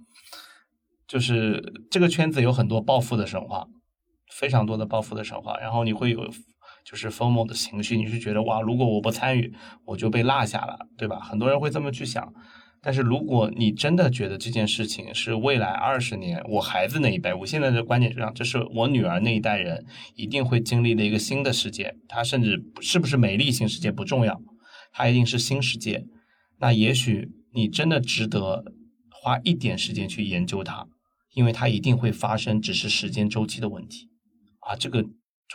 [1.08, 3.68] 就是这个圈子有很多暴富的神话。
[4.34, 6.28] 非常多的暴富的神话，然后你会有
[6.84, 9.54] 就是 FOMO 的情绪，你是觉得哇，如果我不参与，
[9.86, 11.20] 我就被落下了，对吧？
[11.20, 12.34] 很多人会这么去想。
[12.86, 21.96] 但是如果你真的觉得这件事情是未来二十年我孩子那一辈，我现在的观点就这样，这是我女儿那一代人一定会经历的一个新的世界。
[22.10, 24.42] 它甚至是不是美丽新世界不重要，
[24.92, 26.04] 它一定是新世界。
[26.60, 28.66] 那也许你真的值得
[29.10, 30.86] 花一点时间去研究它，
[31.34, 34.10] 因为它一定会发生，只是时间周期的问题。
[34.66, 35.04] 啊，这个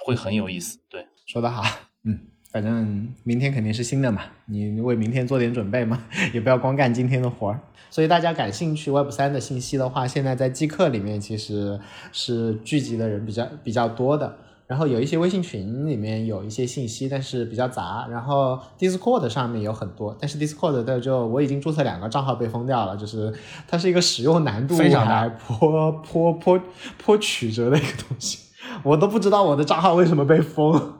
[0.04, 1.62] 会很有意思，对，说得好，
[2.04, 2.18] 嗯，
[2.52, 7.60] 反正明天肯定是新的嘛，你为明天做点准备嘛， 也不要光干今天的活儿。
[7.90, 11.80] 所以大家感兴趣 Web 三的信息的话，现在在即刻里面其实
[12.12, 14.38] 是聚集的人比较比较多的。
[14.66, 18.06] 然后有一些微信群里面有一些信息，但是比较杂。
[18.10, 23.32] 然后 Discord 上面有很多，但是 Discord 的就我已经注册两个账号被封掉了，就是
[23.66, 26.62] 它是一个使用难度非常还颇颇颇
[26.98, 28.47] 颇曲折的一个东西。
[28.82, 30.94] 我都不知道我的账号为什么被封，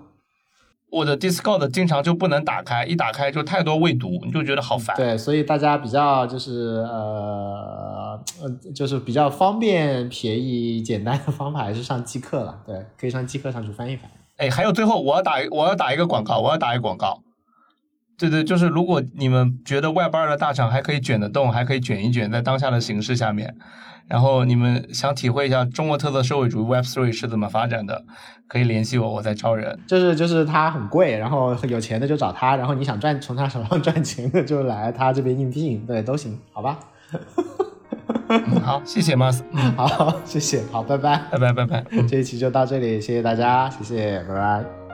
[0.90, 4.96] 我的 Discord 经常就不能打开，一打开就太多未读，你就觉得好烦。
[4.96, 12.58] 对，所以大家比较就是呃呃，就是比较方便、便宜、简单的方法还是上机课了。
[12.66, 14.10] 对，可以上机课上去翻一翻。
[14.38, 17.22] 哎，还有最后我要打我要打一个广告，我要打一个广告。
[18.18, 23.54] 对对，就是如果你们觉得 Web 二的大厂还可以卷得动，还可以卷一卷，在当下的形势下面。
[24.08, 28.04] 然后你们想体会一下中国特色社会主义 Web Three 是怎么发展的，
[28.46, 29.78] 可以联系我，我在招人。
[29.86, 36.78] 就是就是他很贵，然后有钱的就找他，然后你想赚从他手上 赚钱的就来他这边应聘，对，都行，好吧。
[38.30, 41.22] 嗯好，谢谢 Mas，嗯， 好，谢谢，好，拜拜。
[41.30, 41.84] 拜拜拜拜。
[42.08, 44.87] 这一期就到这里，谢谢大家，谢谢，拜拜。